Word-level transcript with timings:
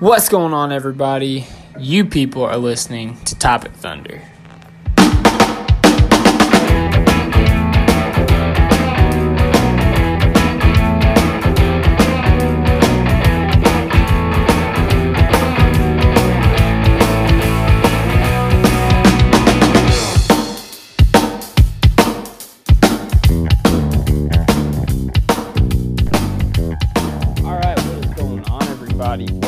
What's 0.00 0.28
going 0.28 0.54
on, 0.54 0.70
everybody? 0.70 1.44
You 1.76 2.04
people 2.04 2.44
are 2.44 2.56
listening 2.56 3.16
to 3.24 3.34
Topic 3.34 3.72
Thunder. 3.72 4.22
All 27.44 27.58
right, 27.58 27.76
what 27.76 28.04
is 28.04 28.14
going 28.14 28.44
on, 28.48 28.62
everybody? 28.68 29.47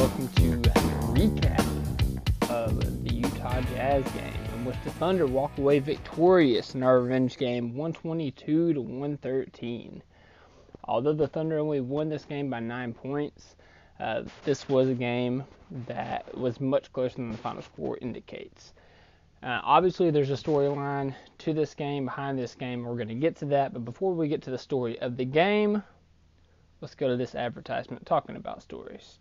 5 4.03 4.15
game, 4.15 4.45
in 4.55 4.65
which 4.65 4.77
the 4.85 4.91
Thunder 4.93 5.27
walk 5.27 5.59
away 5.59 5.79
victorious 5.79 6.75
in 6.75 6.83
our 6.83 7.01
revenge 7.01 7.37
game 7.37 7.75
122 7.75 8.75
to 8.75 8.81
113. 8.81 10.03
Although 10.85 11.13
the 11.13 11.29
Thunder 11.29 11.59
only 11.59 11.81
won 11.81 12.09
this 12.09 12.25
game 12.25 12.49
by 12.49 12.61
9 12.61 12.95
points, 12.95 13.57
uh, 13.99 14.23
this 14.45 14.69
was 14.69 14.89
a 14.89 14.95
game 14.95 15.45
that 15.87 16.37
was 16.37 16.61
much 16.61 16.93
closer 16.93 17.17
than 17.17 17.31
the 17.31 17.37
final 17.37 17.63
score 17.63 17.99
indicates. 18.01 18.73
Uh, 19.43 19.61
obviously, 19.63 20.11
there's 20.11 20.31
a 20.31 20.35
storyline 20.35 21.15
to 21.39 21.53
this 21.53 21.75
game, 21.75 22.07
behind 22.07 22.39
this 22.39 22.55
game. 22.55 22.85
We're 22.85 22.97
going 22.97 23.09
to 23.09 23.15
get 23.15 23.37
to 23.37 23.47
that. 23.47 23.73
But 23.73 23.85
before 23.85 24.15
we 24.15 24.29
get 24.29 24.43
to 24.43 24.51
the 24.51 24.59
story 24.59 24.99
of 25.01 25.17
the 25.17 25.25
game, 25.25 25.83
let's 26.81 26.95
go 26.95 27.09
to 27.09 27.17
this 27.17 27.35
advertisement 27.35 28.07
talking 28.07 28.37
about 28.37 28.63
stories. 28.63 29.19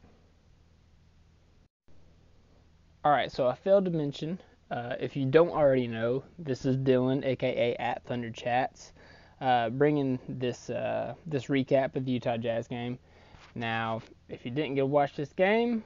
Alright, 3.05 3.31
so 3.31 3.47
I 3.47 3.55
failed 3.55 3.85
to 3.85 3.91
mention 3.91 4.39
uh, 4.72 4.95
if 5.00 5.16
you 5.16 5.25
don't 5.25 5.50
already 5.50 5.88
know, 5.88 6.23
this 6.38 6.66
is 6.66 6.78
Dylan, 6.78 7.25
aka 7.25 7.75
at 7.75 8.03
Thunder 8.06 8.30
Chats, 8.30 8.94
uh, 9.42 9.70
bringing 9.70 10.20
this 10.28 10.70
uh, 10.70 11.16
this 11.25 11.45
recap 11.45 11.95
of 11.95 12.06
the 12.06 12.12
Utah 12.12 12.38
Jazz 12.38 12.67
game. 12.67 13.00
Now, 13.56 14.02
if 14.28 14.45
you 14.45 14.52
didn't 14.52 14.75
get 14.75 14.81
to 14.81 14.86
watch 14.86 15.16
this 15.16 15.34
game, 15.34 15.84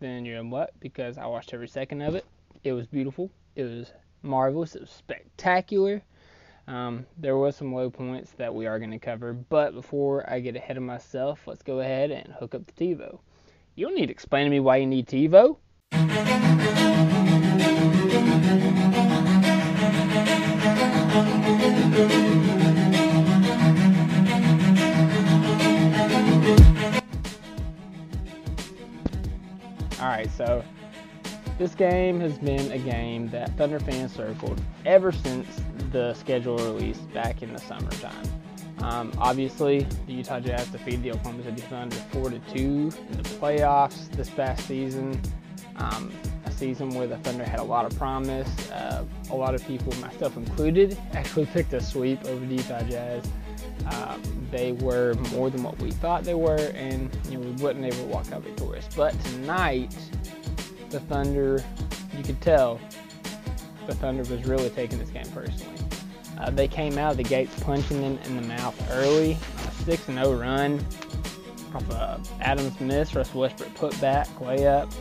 then 0.00 0.24
you're 0.24 0.38
in 0.38 0.50
what? 0.50 0.72
Because 0.80 1.18
I 1.18 1.26
watched 1.26 1.52
every 1.52 1.68
second 1.68 2.00
of 2.02 2.14
it. 2.14 2.24
It 2.62 2.72
was 2.72 2.86
beautiful. 2.86 3.30
It 3.54 3.64
was 3.64 3.92
marvelous. 4.22 4.74
It 4.74 4.80
was 4.80 4.90
spectacular. 4.90 6.02
Um, 6.66 7.04
there 7.18 7.36
was 7.36 7.56
some 7.56 7.74
low 7.74 7.90
points 7.90 8.32
that 8.38 8.54
we 8.54 8.66
are 8.66 8.78
going 8.78 8.90
to 8.90 8.98
cover, 8.98 9.34
but 9.34 9.74
before 9.74 10.28
I 10.30 10.40
get 10.40 10.56
ahead 10.56 10.78
of 10.78 10.82
myself, 10.82 11.46
let's 11.46 11.62
go 11.62 11.80
ahead 11.80 12.10
and 12.10 12.32
hook 12.32 12.54
up 12.54 12.62
the 12.66 12.72
TiVo. 12.72 13.18
You 13.74 13.86
don't 13.86 13.94
need 13.94 14.06
to 14.06 14.12
explain 14.12 14.44
to 14.44 14.50
me 14.50 14.60
why 14.60 14.78
you 14.78 14.86
need 14.86 15.06
TiVo. 15.06 15.58
All 30.00 30.10
right, 30.10 30.28
so 30.36 30.64
this 31.56 31.74
game 31.74 32.20
has 32.20 32.36
been 32.38 32.72
a 32.72 32.78
game 32.78 33.30
that 33.30 33.56
Thunder 33.56 33.78
fans 33.78 34.12
circled 34.12 34.60
ever 34.84 35.12
since 35.12 35.46
the 35.92 36.12
schedule 36.14 36.58
release 36.58 36.98
back 36.98 37.42
in 37.42 37.52
the 37.52 37.60
summertime. 37.60 38.26
Um, 38.80 39.12
obviously, 39.18 39.86
the 40.06 40.12
Utah 40.12 40.40
Jazz 40.40 40.66
defeated 40.68 41.04
the 41.04 41.12
Oklahoma 41.12 41.44
City 41.44 41.62
Thunder 41.62 41.96
4 42.12 42.30
to 42.30 42.38
2 42.52 42.58
in 42.58 42.90
the 43.16 43.22
playoffs 43.22 44.10
this 44.10 44.28
past 44.28 44.66
season. 44.66 45.20
Um, 45.76 46.12
a 46.44 46.52
season 46.52 46.90
where 46.90 47.06
the 47.06 47.16
Thunder 47.18 47.44
had 47.44 47.60
a 47.60 47.64
lot 47.64 47.84
of 47.84 47.96
promise. 47.98 48.70
Uh, 48.70 49.04
a 49.30 49.34
lot 49.34 49.54
of 49.54 49.66
people, 49.66 49.92
myself 50.00 50.36
included, 50.36 50.98
actually 51.12 51.46
picked 51.46 51.72
a 51.72 51.80
sweep 51.80 52.24
over 52.26 52.44
the 52.44 52.56
Utah 52.56 52.82
Jazz. 52.82 53.24
Um, 53.90 54.22
they 54.50 54.72
were 54.72 55.14
more 55.32 55.50
than 55.50 55.62
what 55.62 55.78
we 55.78 55.90
thought 55.90 56.24
they 56.24 56.34
were, 56.34 56.72
and 56.74 57.10
you 57.28 57.38
know 57.38 57.40
we 57.40 57.52
wasn't 57.62 57.84
able 57.84 57.96
to 57.96 58.04
walk 58.04 58.32
out 58.32 58.42
victorious. 58.42 58.86
But 58.96 59.18
tonight, 59.24 59.96
the 60.90 61.00
Thunder, 61.00 61.62
you 62.16 62.22
could 62.22 62.40
tell 62.40 62.80
the 63.86 63.94
Thunder 63.94 64.22
was 64.22 64.44
really 64.46 64.70
taking 64.70 64.98
this 64.98 65.10
game 65.10 65.26
personally. 65.32 65.78
Uh, 66.38 66.50
they 66.50 66.68
came 66.68 66.98
out 66.98 67.12
of 67.12 67.16
the 67.16 67.22
gates 67.22 67.58
punching 67.60 68.00
them 68.00 68.18
in 68.24 68.36
the 68.36 68.48
mouth 68.48 68.74
early 68.92 69.34
on 69.58 69.68
a 69.68 69.72
6 69.84 70.06
0 70.06 70.40
run 70.40 70.84
a 71.74 72.20
Adams 72.40 72.78
miss, 72.80 73.14
Russ 73.14 73.34
Westbrook 73.34 73.74
put 73.74 74.00
back, 74.00 74.28
layup. 74.38 74.92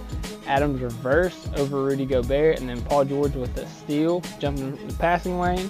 Adams 0.47 0.81
reverse 0.81 1.49
over 1.57 1.83
Rudy 1.83 2.05
Gobert, 2.05 2.59
and 2.59 2.67
then 2.67 2.81
Paul 2.83 3.05
George 3.05 3.35
with 3.35 3.57
a 3.57 3.67
steal, 3.67 4.21
jumping 4.39 4.77
in 4.77 4.87
the 4.87 4.93
passing 4.95 5.39
lane 5.39 5.69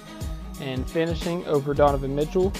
and 0.60 0.88
finishing 0.90 1.46
over 1.46 1.74
Donovan 1.74 2.14
Mitchell, 2.14 2.52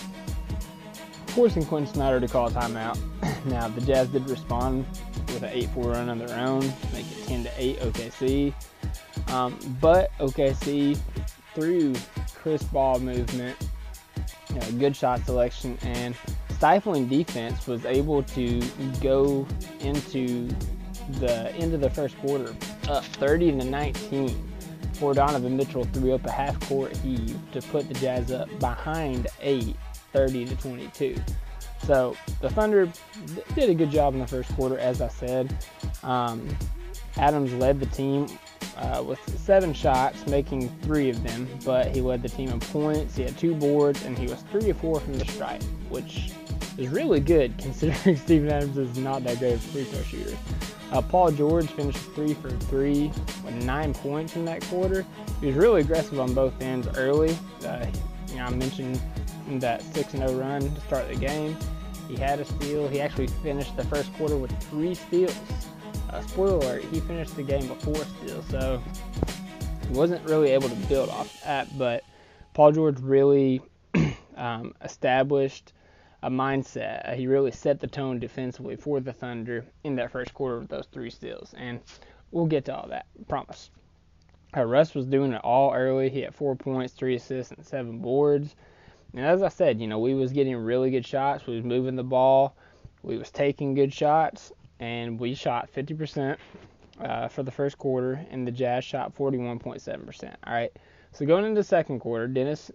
forcing 1.29 1.65
Quin 1.65 1.87
Snyder 1.87 2.21
to 2.21 2.29
call 2.29 2.51
timeout. 2.51 2.99
now, 3.47 3.69
the 3.69 3.81
Jazz 3.81 4.09
did 4.09 4.29
respond 4.29 4.87
with 5.29 5.43
an 5.43 5.51
8 5.53 5.69
4 5.71 5.85
run 5.85 6.09
on 6.09 6.19
their 6.19 6.39
own, 6.39 6.61
make 6.93 7.07
it 7.11 7.27
10 7.27 7.45
to 7.45 7.51
8 7.57 7.81
OKC. 7.81 8.55
Um, 9.29 9.59
but 9.81 10.11
OKC, 10.19 10.99
through 11.55 11.95
Chris 12.35 12.63
Ball 12.65 13.01
movement, 13.01 13.57
you 14.51 14.57
know, 14.57 14.71
good 14.79 14.95
shot 14.95 15.25
selection, 15.25 15.79
and 15.83 16.15
stifling 16.65 17.07
defense, 17.07 17.67
was 17.67 17.85
able 17.85 18.23
to 18.23 18.59
go 19.03 19.47
into 19.81 20.49
the 21.21 21.55
end 21.57 21.75
of 21.75 21.83
the 21.83 21.91
first 21.91 22.17
quarter 22.21 22.57
up 22.89 23.05
30 23.05 23.51
to 23.51 23.65
19 23.67 24.53
before 24.81 25.13
Donovan 25.13 25.59
Mitchell 25.59 25.85
threw 25.85 26.15
up 26.15 26.25
a 26.25 26.31
half 26.31 26.59
court 26.67 26.97
heave 26.97 27.39
to 27.53 27.61
put 27.61 27.87
the 27.87 27.93
Jazz 27.93 28.33
up 28.33 28.49
behind 28.61 29.27
8, 29.43 29.77
30 30.15 30.45
to 30.47 30.57
22. 30.57 31.17
So 31.83 32.17
the 32.41 32.49
Thunder 32.49 32.91
did 33.55 33.69
a 33.69 33.75
good 33.75 33.91
job 33.91 34.15
in 34.15 34.21
the 34.21 34.27
first 34.27 34.51
quarter, 34.57 34.79
as 34.79 35.03
I 35.03 35.09
said. 35.09 35.55
Um, 36.03 36.49
Adams 37.19 37.53
led 37.53 37.79
the 37.79 37.87
team 37.87 38.27
uh, 38.79 39.05
with 39.07 39.21
seven 39.39 39.75
shots, 39.75 40.27
making 40.29 40.71
three 40.81 41.11
of 41.11 41.23
them, 41.23 41.47
but 41.63 41.95
he 41.95 42.01
led 42.01 42.23
the 42.23 42.31
team 42.31 42.49
in 42.49 42.61
points. 42.61 43.17
He 43.17 43.23
had 43.25 43.37
two 43.37 43.55
boards, 43.55 44.03
and 44.07 44.19
he 44.19 44.29
was 44.29 44.43
three 44.51 44.71
or 44.71 44.75
four 44.75 44.99
from 44.99 45.19
the 45.19 45.27
stripe, 45.27 45.63
which 45.91 46.33
is 46.79 46.89
really 46.89 47.21
good 47.21 47.57
considering 47.59 48.17
Steven 48.17 48.51
Adams 48.51 48.77
is 48.77 48.99
not 48.99 49.25
that 49.25 49.39
great 49.39 49.55
of 49.55 49.65
a 49.65 49.69
free 49.69 49.85
throw 49.85 50.03
shooter. 50.03 50.37
Uh, 50.93 51.03
Paul 51.03 51.33
George 51.33 51.69
finished 51.71 51.99
three 52.15 52.35
for 52.35 52.51
three 52.51 53.11
with 53.45 53.55
nine 53.65 53.95
points 53.95 54.37
in 54.37 54.45
that 54.45 54.63
quarter. 54.63 55.05
He 55.41 55.47
was 55.47 55.57
really 55.57 55.81
aggressive 55.81 56.21
on 56.21 56.35
both 56.35 56.61
ends 56.61 56.87
early. 56.97 57.37
Uh, 57.67 57.87
you 58.29 58.37
know, 58.37 58.45
I 58.45 58.51
mentioned 58.51 59.01
that 59.61 59.83
6-0 59.83 60.41
run 60.41 60.61
to 60.61 60.81
start 60.83 61.09
the 61.09 61.17
game. 61.17 61.57
He 62.09 62.17
had 62.17 62.39
a 62.39 62.45
steal. 62.45 62.89
He 62.89 63.01
actually 63.01 63.27
finished 63.27 63.77
the 63.77 63.85
first 63.85 64.13
quarter 64.15 64.37
with 64.37 64.53
three 64.65 64.95
steals. 64.95 65.37
Uh, 66.11 66.21
spoiler 66.23 66.57
alert, 66.57 66.85
he 66.85 67.01
finished 67.01 67.35
the 67.35 67.43
game 67.43 67.67
before 67.67 67.97
steals, 67.97 68.45
so 68.49 68.81
he 69.89 69.95
wasn't 69.95 70.25
really 70.29 70.51
able 70.51 70.69
to 70.69 70.77
build 70.87 71.09
off 71.09 71.43
that. 71.43 71.77
But 71.77 72.05
Paul 72.53 72.73
George 72.73 73.01
really 73.01 73.63
um, 74.37 74.75
established 74.83 75.73
a 76.25 76.31
mindset. 76.31 77.15
He 77.17 77.27
really 77.27 77.51
set 77.51 77.81
the 77.81 77.87
tone 77.87 78.19
defensively 78.19 78.77
for 78.77 78.99
the 78.99 79.13
Thunder 79.13 79.63
in 79.85 79.95
that 79.97 80.11
first 80.11 80.33
quarter 80.33 80.59
with 80.59 80.71
those 80.71 80.87
three 80.91 81.11
steals, 81.11 81.55
and 81.55 81.81
we'll 82.31 82.47
get 82.47 82.65
to 82.65 82.75
all 82.75 82.89
that. 82.89 83.05
Promise. 83.29 83.71
Uh, 84.57 84.65
Russ 84.65 84.95
was 84.95 85.07
doing 85.07 85.33
it 85.35 85.41
all 85.45 85.75
early. 85.75 86.09
He 86.09 86.23
had 86.23 86.35
four 86.35 86.57
points, 86.57 86.95
three 86.95 87.17
assists, 87.17 87.53
and 87.53 87.65
seven 87.65 87.99
boards. 87.99 88.57
And 89.13 89.25
as 89.25 89.43
I 89.43 89.49
said, 89.49 89.83
you 89.83 89.87
know, 89.87 89.99
we 89.99 90.15
was 90.15 90.33
getting 90.33 90.57
really 90.57 90.91
good 90.91 91.05
shots. 91.05 91.47
We 91.47 91.57
was 91.57 91.65
moving 91.65 91.95
the 91.95 92.03
ball. 92.03 92.57
We 93.03 93.19
was 93.19 93.31
taking 93.31 93.75
good 93.75 93.93
shots, 93.93 94.51
and 94.81 95.21
we 95.21 95.35
shot 95.35 95.69
50% 95.75 96.39
uh, 97.01 97.29
for 97.29 97.43
the 97.43 97.51
first 97.51 97.77
quarter, 97.77 98.25
and 98.31 98.47
the 98.47 98.53
Jazz 98.53 98.83
shot 98.83 99.15
41.7%. 99.15 100.35
All 100.47 100.55
right. 100.55 100.73
So 101.13 101.27
going 101.27 101.45
into 101.45 101.61
the 101.61 101.65
second 101.65 102.01
quarter, 102.01 102.27
Dennis 102.29 102.71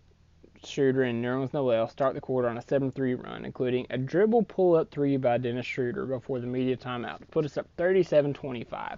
Schroeder 0.65 1.03
and 1.03 1.23
Nerlens 1.23 1.53
Noel 1.53 1.87
start 1.87 2.15
the 2.15 2.21
quarter 2.21 2.49
on 2.49 2.57
a 2.57 2.61
7-3 2.61 3.23
run, 3.23 3.45
including 3.45 3.87
a 3.89 3.97
dribble 3.97 4.43
pull-up 4.43 4.91
three 4.91 5.17
by 5.17 5.37
Dennis 5.37 5.65
Schroeder 5.65 6.05
before 6.05 6.39
the 6.39 6.47
media 6.47 6.75
timeout 6.75 7.19
to 7.19 7.25
put 7.27 7.45
us 7.45 7.57
up 7.57 7.67
37-25. 7.77 8.97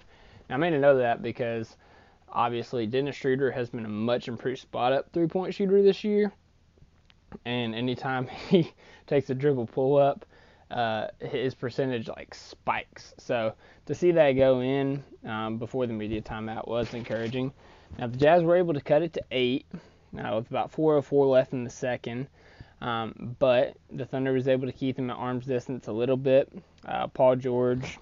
Now 0.50 0.56
I 0.56 0.58
made 0.58 0.74
a 0.74 0.80
note 0.80 0.94
of 0.94 0.98
that 1.00 1.22
because 1.22 1.78
obviously 2.30 2.88
Dennis 2.88 3.16
Schroeder 3.16 3.52
has 3.52 3.70
been 3.70 3.86
a 3.86 3.90
much 3.90 4.28
improved 4.28 4.60
spot-up 4.60 5.12
three-point 5.14 5.54
shooter 5.54 5.82
this 5.84 6.04
year, 6.04 6.32
and 7.46 7.76
anytime 7.76 8.28
he 8.50 8.74
takes 9.08 9.30
a 9.30 9.36
dribble 9.36 9.68
pull-up, 9.68 10.26
uh, 10.72 11.08
his 11.20 11.54
percentage 11.54 12.08
like 12.08 12.34
spikes. 12.34 13.14
So 13.18 13.54
to 13.86 13.94
see 13.94 14.12
that 14.12 14.32
go 14.34 14.62
in 14.62 15.04
um, 15.26 15.58
before 15.58 15.86
the 15.86 15.94
media 15.94 16.22
timeout 16.22 16.68
was 16.68 16.94
encouraging. 16.94 17.52
Now 18.00 18.08
the 18.08 18.18
Jazz 18.18 18.42
were 18.44 18.56
able 18.56 18.74
to 18.74 18.82
cut 18.82 19.02
it 19.02 19.14
to 19.14 19.22
eight 19.32 19.66
uh, 20.18 20.36
with 20.36 20.50
about 20.50 20.72
4:04 20.72 21.30
left 21.30 21.54
in 21.54 21.64
the 21.64 21.70
second, 21.70 22.28
um, 22.82 23.36
but 23.40 23.78
the 23.92 24.06
Thunder 24.06 24.34
was 24.34 24.48
able 24.48 24.68
to 24.68 24.74
keep 24.74 24.98
him 24.98 25.10
at 25.10 25.18
arm's 25.18 25.46
distance 25.46 25.88
a 25.88 25.92
little 25.92 26.18
bit. 26.18 26.52
Uh, 26.86 27.08
Paul 27.08 27.36
George, 27.36 27.98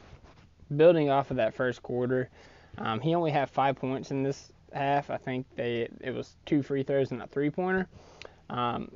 building 0.76 1.10
off 1.10 1.32
of 1.32 1.38
that 1.38 1.54
first 1.54 1.84
quarter, 1.84 2.30
um, 2.78 3.00
he 3.00 3.16
only 3.16 3.32
had 3.32 3.50
five 3.50 3.76
points 3.76 4.12
in 4.12 4.24
this 4.24 4.52
half. 4.74 5.10
I 5.10 5.18
think 5.18 5.46
they 5.56 5.90
it 6.02 6.14
was 6.14 6.36
two 6.46 6.64
free 6.64 6.84
throws 6.84 7.12
and 7.12 7.22
a 7.22 7.28
three-pointer. 7.28 7.88
Um, 8.50 8.92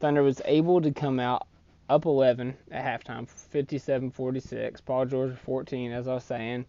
Thunder 0.00 0.22
was 0.22 0.42
able 0.44 0.80
to 0.82 0.90
come 0.92 1.18
out 1.18 1.46
up 1.88 2.04
11 2.04 2.56
at 2.70 3.04
halftime, 3.04 3.28
57-46. 3.52 4.84
Paul 4.84 5.06
George 5.06 5.36
14, 5.36 5.92
as 5.92 6.08
I 6.08 6.14
was 6.14 6.24
saying. 6.24 6.66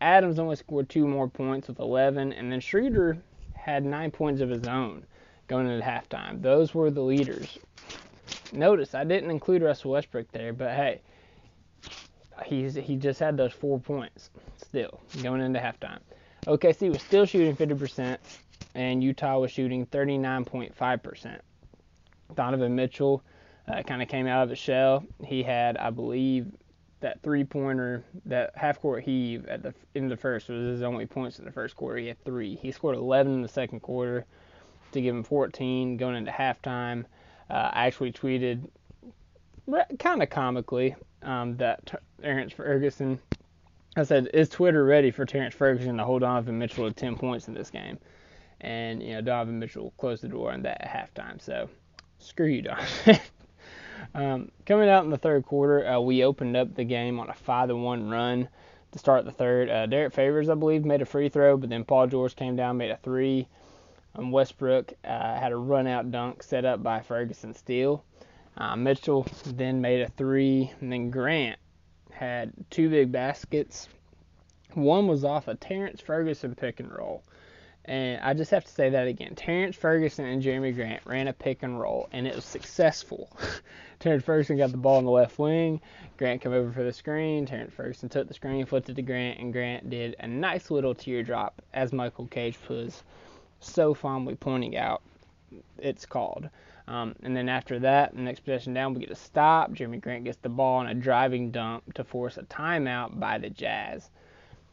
Adams 0.00 0.38
only 0.38 0.56
scored 0.56 0.88
two 0.88 1.06
more 1.06 1.28
points 1.28 1.68
with 1.68 1.78
11, 1.78 2.32
and 2.32 2.50
then 2.50 2.60
Schroeder 2.60 3.18
had 3.54 3.84
nine 3.84 4.10
points 4.10 4.40
of 4.40 4.48
his 4.48 4.66
own 4.66 5.04
going 5.48 5.68
into 5.68 5.84
halftime. 5.84 6.42
Those 6.42 6.74
were 6.74 6.90
the 6.90 7.02
leaders. 7.02 7.58
Notice 8.52 8.94
I 8.94 9.04
didn't 9.04 9.30
include 9.30 9.62
Russell 9.62 9.92
Westbrook 9.92 10.30
there, 10.32 10.52
but 10.52 10.70
hey, 10.70 11.00
he's 12.44 12.74
he 12.74 12.96
just 12.96 13.20
had 13.20 13.36
those 13.36 13.52
four 13.52 13.78
points 13.78 14.30
still 14.56 15.00
going 15.22 15.40
into 15.40 15.58
halftime. 15.58 16.00
OKC 16.46 16.90
was 16.90 17.02
still 17.02 17.24
shooting 17.24 17.56
50%, 17.56 18.18
and 18.74 19.02
Utah 19.02 19.38
was 19.38 19.50
shooting 19.50 19.86
39.5%. 19.86 21.38
Donovan 22.34 22.74
Mitchell 22.74 23.22
uh, 23.68 23.82
kind 23.82 24.02
of 24.02 24.08
came 24.08 24.26
out 24.26 24.42
of 24.42 24.48
the 24.48 24.56
shell. 24.56 25.04
He 25.24 25.42
had, 25.42 25.76
I 25.76 25.90
believe, 25.90 26.50
that 27.00 27.22
three 27.22 27.44
pointer, 27.44 28.04
that 28.26 28.52
half 28.56 28.80
court 28.80 29.04
heave 29.04 29.46
at 29.46 29.62
the 29.62 29.74
in 29.94 30.08
the 30.08 30.16
first 30.16 30.48
was 30.48 30.66
his 30.66 30.82
only 30.82 31.06
points 31.06 31.38
in 31.38 31.44
the 31.44 31.52
first 31.52 31.76
quarter. 31.76 31.98
He 31.98 32.08
had 32.08 32.24
three. 32.24 32.56
He 32.56 32.72
scored 32.72 32.96
11 32.96 33.32
in 33.32 33.42
the 33.42 33.48
second 33.48 33.80
quarter 33.80 34.26
to 34.92 35.00
give 35.00 35.14
him 35.14 35.22
14 35.22 35.96
going 35.96 36.16
into 36.16 36.30
halftime. 36.30 37.04
Uh, 37.50 37.70
I 37.72 37.86
actually 37.86 38.12
tweeted 38.12 38.68
kind 39.98 40.22
of 40.22 40.30
comically 40.30 40.96
um, 41.22 41.56
that 41.58 41.92
Terrence 42.20 42.52
Ferguson. 42.52 43.20
I 43.96 44.04
said, 44.04 44.30
"Is 44.32 44.48
Twitter 44.48 44.84
ready 44.84 45.10
for 45.10 45.24
Terrence 45.24 45.54
Ferguson 45.54 45.98
to 45.98 46.04
hold 46.04 46.22
Donovan 46.22 46.58
Mitchell 46.58 46.88
to 46.88 46.94
10 46.94 47.16
points 47.16 47.48
in 47.48 47.54
this 47.54 47.70
game?" 47.70 47.98
And 48.60 49.02
you 49.02 49.14
know, 49.14 49.20
Donovan 49.20 49.58
Mitchell 49.58 49.92
closed 49.98 50.22
the 50.22 50.28
door 50.28 50.52
on 50.52 50.62
that 50.62 50.82
at 50.82 51.14
halftime. 51.14 51.40
So, 51.40 51.68
screw 52.18 52.46
you, 52.46 52.62
Donovan. 52.62 53.20
Um, 54.14 54.50
coming 54.66 54.88
out 54.88 55.04
in 55.04 55.10
the 55.10 55.18
third 55.18 55.44
quarter, 55.44 55.86
uh, 55.86 56.00
we 56.00 56.24
opened 56.24 56.56
up 56.56 56.74
the 56.74 56.84
game 56.84 57.20
on 57.20 57.30
a 57.30 57.34
five 57.34 57.68
to 57.68 57.76
one 57.76 58.10
run 58.10 58.48
to 58.92 58.98
start 58.98 59.24
the 59.24 59.32
third. 59.32 59.70
Uh, 59.70 59.86
Derrick 59.86 60.12
Favors, 60.12 60.48
I 60.48 60.54
believe, 60.54 60.84
made 60.84 61.02
a 61.02 61.06
free 61.06 61.28
throw, 61.28 61.56
but 61.56 61.70
then 61.70 61.84
Paul 61.84 62.06
George 62.06 62.36
came 62.36 62.56
down, 62.56 62.76
made 62.76 62.90
a 62.90 62.96
three. 62.98 63.48
Um, 64.14 64.30
Westbrook 64.30 64.92
uh, 65.04 65.38
had 65.38 65.52
a 65.52 65.56
run 65.56 65.86
out 65.86 66.10
dunk 66.10 66.42
set 66.42 66.64
up 66.64 66.82
by 66.82 67.00
Ferguson 67.00 67.54
steal. 67.54 68.04
Uh, 68.56 68.76
Mitchell 68.76 69.26
then 69.46 69.80
made 69.80 70.02
a 70.02 70.08
three, 70.08 70.70
and 70.80 70.92
then 70.92 71.10
Grant 71.10 71.58
had 72.10 72.52
two 72.70 72.90
big 72.90 73.10
baskets. 73.10 73.88
One 74.74 75.06
was 75.06 75.24
off 75.24 75.48
a 75.48 75.54
Terrence 75.54 76.00
Ferguson 76.00 76.54
pick 76.54 76.80
and 76.80 76.90
roll. 76.90 77.22
And 77.84 78.20
I 78.20 78.34
just 78.34 78.52
have 78.52 78.64
to 78.64 78.70
say 78.70 78.90
that 78.90 79.08
again. 79.08 79.34
Terrence 79.34 79.74
Ferguson 79.74 80.24
and 80.24 80.42
Jerami 80.42 80.72
Grant 80.74 81.04
ran 81.04 81.26
a 81.26 81.32
pick 81.32 81.64
and 81.64 81.80
roll, 81.80 82.08
and 82.12 82.28
it 82.28 82.34
was 82.34 82.44
successful. 82.44 83.28
Terrence 83.98 84.22
Ferguson 84.22 84.56
got 84.56 84.70
the 84.70 84.76
ball 84.76 85.00
in 85.00 85.04
the 85.04 85.10
left 85.10 85.38
wing. 85.38 85.80
Grant 86.16 86.42
came 86.42 86.52
over 86.52 86.70
for 86.70 86.84
the 86.84 86.92
screen. 86.92 87.44
Terrence 87.44 87.72
Ferguson 87.74 88.08
took 88.08 88.28
the 88.28 88.34
screen, 88.34 88.66
flipped 88.66 88.88
it 88.88 88.94
to 88.94 89.02
Grant, 89.02 89.40
and 89.40 89.52
Grant 89.52 89.90
did 89.90 90.14
a 90.20 90.28
nice 90.28 90.70
little 90.70 90.94
teardrop, 90.94 91.60
as 91.74 91.92
Michael 91.92 92.26
Cage 92.28 92.58
was 92.68 93.02
so 93.66 93.94
fondly 93.94 94.34
pointing 94.34 94.76
out. 94.76 95.02
It's 95.78 96.06
called. 96.06 96.48
Um, 96.88 97.14
and 97.22 97.36
then 97.36 97.48
after 97.48 97.78
that, 97.80 98.14
the 98.14 98.20
next 98.20 98.40
possession 98.40 98.74
down, 98.74 98.94
we 98.94 99.00
get 99.00 99.10
a 99.10 99.16
stop. 99.16 99.72
Jerami 99.72 100.00
Grant 100.00 100.24
gets 100.24 100.38
the 100.38 100.48
ball 100.48 100.78
on 100.78 100.88
a 100.88 100.94
driving 100.94 101.50
dump 101.50 101.94
to 101.94 102.04
force 102.04 102.38
a 102.38 102.42
timeout 102.42 103.18
by 103.18 103.38
the 103.38 103.50
Jazz. 103.50 104.10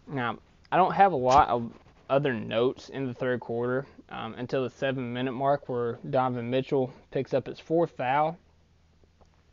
Now, 0.08 0.40
I 0.72 0.78
don't 0.78 0.94
have 0.94 1.12
a 1.12 1.18
lot 1.18 1.50
of 1.50 1.72
other 2.10 2.34
notes 2.34 2.90
in 2.90 3.06
the 3.06 3.14
third 3.14 3.40
quarter 3.40 3.86
um, 4.10 4.34
until 4.38 4.64
the 4.64 4.70
seven 4.70 5.14
minute 5.14 5.34
mark 5.34 5.70
where 5.70 6.00
Donovan 6.10 6.50
Mitchell 6.50 6.92
picks 7.12 7.34
up 7.34 7.46
his 7.46 7.60
fourth 7.60 7.92
foul. 7.92 8.38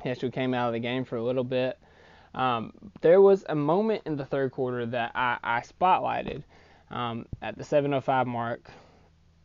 He 0.03 0.11
actually 0.11 0.31
came 0.31 0.55
out 0.55 0.69
of 0.69 0.73
the 0.73 0.79
game 0.79 1.05
for 1.05 1.17
a 1.17 1.23
little 1.23 1.45
bit. 1.45 1.79
Um, 2.35 2.73
there 3.01 3.21
was 3.21 3.45
a 3.49 3.55
moment 3.55 4.03
in 4.07 4.17
the 4.17 4.25
third 4.25 4.53
quarter 4.53 4.85
that 4.87 5.13
I, 5.15 5.39
I 5.43 5.61
spotlighted 5.61 6.43
um, 6.91 7.27
at 7.43 7.57
the 7.57 7.65
7:05 7.65 8.27
mark. 8.27 8.71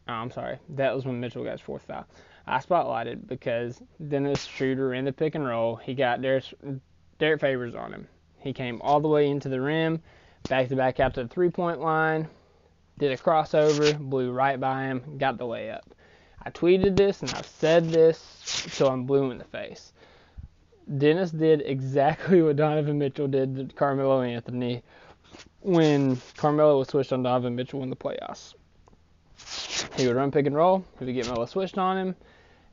Oh, 0.07 0.13
I'm 0.13 0.31
sorry, 0.31 0.57
that 0.69 0.95
was 0.95 1.05
when 1.05 1.19
Mitchell 1.19 1.43
got 1.43 1.51
his 1.51 1.61
fourth 1.61 1.83
foul. 1.83 2.05
I 2.47 2.59
spotlighted 2.59 3.27
because 3.27 3.81
Dennis 4.09 4.43
Schroeder 4.45 4.93
in 4.93 5.05
the 5.05 5.13
pick 5.13 5.35
and 5.35 5.45
roll, 5.45 5.75
he 5.75 5.93
got 5.93 6.21
Derrick, 6.21 6.45
Derrick 7.19 7.39
Favors 7.39 7.75
on 7.75 7.93
him. 7.93 8.07
He 8.39 8.51
came 8.51 8.81
all 8.81 8.99
the 8.99 9.07
way 9.07 9.29
into 9.29 9.47
the 9.47 9.61
rim, 9.61 10.01
back 10.49 10.67
to 10.69 10.75
back 10.75 10.99
out 10.99 11.13
to 11.13 11.23
the 11.23 11.29
three 11.29 11.49
point 11.49 11.79
line, 11.79 12.27
did 12.97 13.11
a 13.11 13.17
crossover, 13.17 13.97
blew 13.97 14.31
right 14.31 14.59
by 14.59 14.83
him, 14.85 15.17
got 15.17 15.37
the 15.37 15.45
layup. 15.45 15.83
I 16.43 16.49
tweeted 16.49 16.95
this 16.95 17.21
and 17.21 17.29
I've 17.31 17.45
said 17.45 17.89
this 17.89 18.67
till 18.75 18.87
I'm 18.87 19.05
blue 19.05 19.29
in 19.29 19.37
the 19.37 19.43
face. 19.43 19.93
Dennis 20.97 21.31
did 21.31 21.61
exactly 21.61 22.41
what 22.43 22.55
Donovan 22.55 22.97
Mitchell 22.97 23.27
did 23.27 23.55
to 23.55 23.75
Carmelo 23.75 24.21
Anthony 24.23 24.83
when 25.59 26.19
Carmelo 26.35 26.79
was 26.79 26.89
switched 26.89 27.13
on 27.13 27.21
Donovan 27.23 27.55
Mitchell 27.55 27.83
in 27.83 27.91
the 27.91 27.95
playoffs. 27.95 28.55
He 29.95 30.07
would 30.07 30.15
run 30.15 30.31
pick 30.31 30.45
and 30.45 30.55
roll, 30.55 30.85
he 30.99 31.05
would 31.05 31.15
get 31.15 31.27
Melo 31.27 31.45
switched 31.45 31.77
on 31.77 31.97
him. 31.97 32.15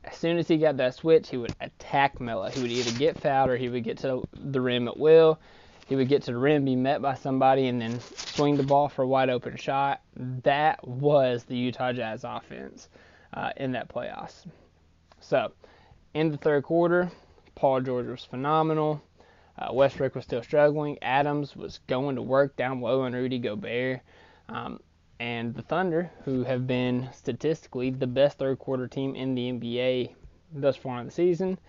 As 0.03 0.15
soon 0.15 0.37
as 0.37 0.47
he 0.47 0.57
got 0.57 0.77
that 0.77 0.95
switch, 0.95 1.29
he 1.29 1.37
would 1.37 1.53
attack 1.59 2.19
Melo. 2.21 2.49
He 2.49 2.61
would 2.61 2.71
either 2.71 2.97
get 2.97 3.19
fouled 3.19 3.49
or 3.49 3.57
he 3.57 3.69
would 3.69 3.83
get 3.83 3.97
to 3.99 4.23
the 4.33 4.61
rim 4.61 4.87
at 4.87 4.97
will 4.97 5.39
he 5.89 5.95
would 5.95 6.07
get 6.07 6.21
to 6.23 6.31
the 6.31 6.37
rim, 6.37 6.65
be 6.65 6.75
met 6.75 7.01
by 7.01 7.15
somebody, 7.15 7.67
and 7.67 7.81
then 7.81 7.99
swing 7.99 8.55
the 8.55 8.63
ball 8.63 8.89
for 8.89 9.01
a 9.01 9.07
wide 9.07 9.31
open 9.31 9.57
shot. 9.57 10.01
That 10.43 10.87
was 10.87 11.45
the 11.45 11.57
Utah 11.57 11.93
Jazz 11.93 12.23
offense 12.23 12.89
uh, 13.33 13.49
in 13.57 13.71
that 13.71 13.89
playoffs. 13.89 14.45
So, 15.19 15.51
in 16.13 16.29
the 16.29 16.37
third 16.37 16.63
quarter, 16.63 17.11
Paul 17.55 17.81
George 17.81 18.05
was 18.05 18.23
phenomenal. 18.23 19.01
Uh, 19.57 19.73
Westbrook 19.73 20.13
was 20.13 20.25
still 20.25 20.43
struggling. 20.43 20.99
Adams 21.01 21.55
was 21.55 21.79
going 21.87 22.15
to 22.17 22.21
work 22.21 22.55
down 22.55 22.81
low 22.81 23.01
on 23.01 23.13
Rudy 23.13 23.39
Gobert. 23.39 24.01
Um, 24.47 24.79
and 25.19 25.53
the 25.53 25.61
Thunder, 25.61 26.11
who 26.23 26.43
have 26.43 26.65
been 26.65 27.09
statistically 27.13 27.89
the 27.89 28.07
best 28.07 28.37
third 28.37 28.59
quarter 28.59 28.87
team 28.87 29.15
in 29.15 29.35
the 29.35 29.51
NBA 29.51 30.13
thus 30.53 30.75
far 30.75 30.99
in 30.99 31.05
the 31.05 31.11
season, 31.11 31.59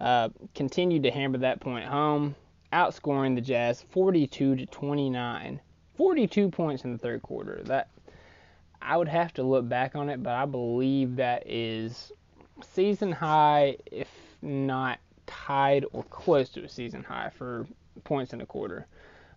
uh, 0.00 0.28
continued 0.54 1.02
to 1.02 1.10
hammer 1.10 1.38
that 1.38 1.60
point 1.60 1.86
home 1.86 2.34
outscoring 2.72 3.34
the 3.34 3.40
Jazz 3.40 3.82
42 3.82 4.56
to 4.56 4.66
29. 4.66 5.60
42 5.96 6.50
points 6.50 6.84
in 6.84 6.92
the 6.92 6.98
third 6.98 7.22
quarter. 7.22 7.62
That 7.64 7.88
I 8.80 8.96
would 8.96 9.08
have 9.08 9.32
to 9.34 9.42
look 9.42 9.68
back 9.68 9.96
on 9.96 10.08
it, 10.08 10.22
but 10.22 10.34
I 10.34 10.44
believe 10.44 11.16
that 11.16 11.44
is 11.46 12.12
season 12.62 13.10
high, 13.10 13.76
if 13.90 14.08
not 14.42 15.00
tied 15.26 15.84
or 15.92 16.04
close 16.04 16.48
to 16.50 16.64
a 16.64 16.68
season 16.68 17.02
high 17.02 17.30
for 17.36 17.66
points 18.04 18.32
in 18.32 18.40
a 18.40 18.46
quarter. 18.46 18.86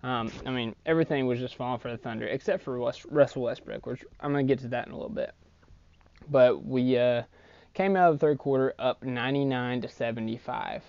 Um, 0.03 0.31
I 0.46 0.50
mean, 0.50 0.75
everything 0.86 1.27
was 1.27 1.39
just 1.39 1.55
falling 1.55 1.79
for 1.79 1.91
the 1.91 1.98
Thunder 1.98 2.27
except 2.27 2.63
for 2.63 2.79
West, 2.79 3.05
Russell 3.05 3.43
Westbrook, 3.43 3.86
which 3.86 4.03
I'm 4.20 4.31
going 4.31 4.48
to 4.48 4.51
get 4.51 4.62
to 4.62 4.70
that 4.70 4.88
in 4.88 4.93
a 4.93 4.96
little 4.96 5.10
bit. 5.10 5.34
But 6.29 6.65
we 6.65 6.98
uh, 6.98 7.24
came 7.74 7.96
out 7.96 8.10
of 8.10 8.20
the 8.20 8.25
third 8.25 8.38
quarter 8.38 8.74
up 8.79 9.03
99 9.03 9.81
to 9.81 9.88
75. 9.88 10.84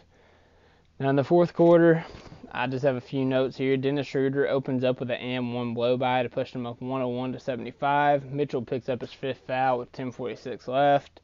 Now 0.99 1.11
in 1.11 1.17
the 1.17 1.25
fourth 1.25 1.53
quarter, 1.53 2.05
I 2.53 2.67
just 2.67 2.85
have 2.85 2.97
a 2.97 3.01
few 3.01 3.25
notes 3.25 3.57
here. 3.57 3.77
Dennis 3.77 4.07
Schroeder 4.07 4.47
opens 4.47 4.85
up 4.85 5.01
with 5.01 5.11
an 5.11 5.17
and 5.17 5.55
one 5.55 5.75
blow 5.75 5.97
by 5.97 6.23
to 6.23 6.29
push 6.29 6.53
them 6.53 6.67
up 6.67 6.81
101 6.81 7.33
to 7.33 7.41
75. 7.41 8.31
Mitchell 8.31 8.63
picks 8.63 8.89
up 8.89 9.01
his 9.01 9.13
fifth 9.13 9.43
foul 9.47 9.79
with 9.79 9.91
10:46 9.93 10.69
left. 10.69 11.21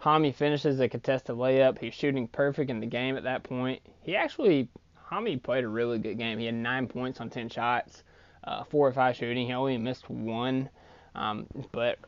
Hami 0.00 0.34
finishes 0.34 0.80
a 0.80 0.88
contested 0.88 1.36
layup. 1.36 1.78
He's 1.78 1.92
shooting 1.92 2.28
perfect 2.28 2.70
in 2.70 2.80
the 2.80 2.86
game 2.86 3.16
at 3.16 3.24
that 3.24 3.42
point. 3.42 3.82
He 4.02 4.16
actually, 4.16 4.68
Hami 5.10 5.42
played 5.42 5.64
a 5.64 5.68
really 5.68 5.98
good 5.98 6.18
game. 6.18 6.38
He 6.38 6.46
had 6.46 6.54
nine 6.54 6.86
points 6.86 7.20
on 7.20 7.30
10 7.30 7.48
shots, 7.48 8.04
uh, 8.44 8.64
four 8.64 8.86
or 8.86 8.92
five 8.92 9.16
shooting. 9.16 9.46
He 9.46 9.52
only 9.52 9.76
missed 9.76 10.08
one, 10.08 10.68
um, 11.14 11.46
but 11.72 11.98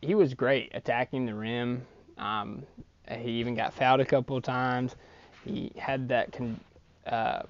he 0.00 0.14
was 0.14 0.34
great 0.34 0.70
attacking 0.74 1.26
the 1.26 1.34
rim. 1.34 1.86
Um, 2.18 2.64
He 3.10 3.30
even 3.32 3.54
got 3.54 3.74
fouled 3.74 4.00
a 4.00 4.04
couple 4.04 4.36
of 4.36 4.42
times. 4.42 4.96
He 5.44 5.72
had 5.76 6.08
that 6.08 6.32
con- 6.32 6.60
uh, 7.06 7.42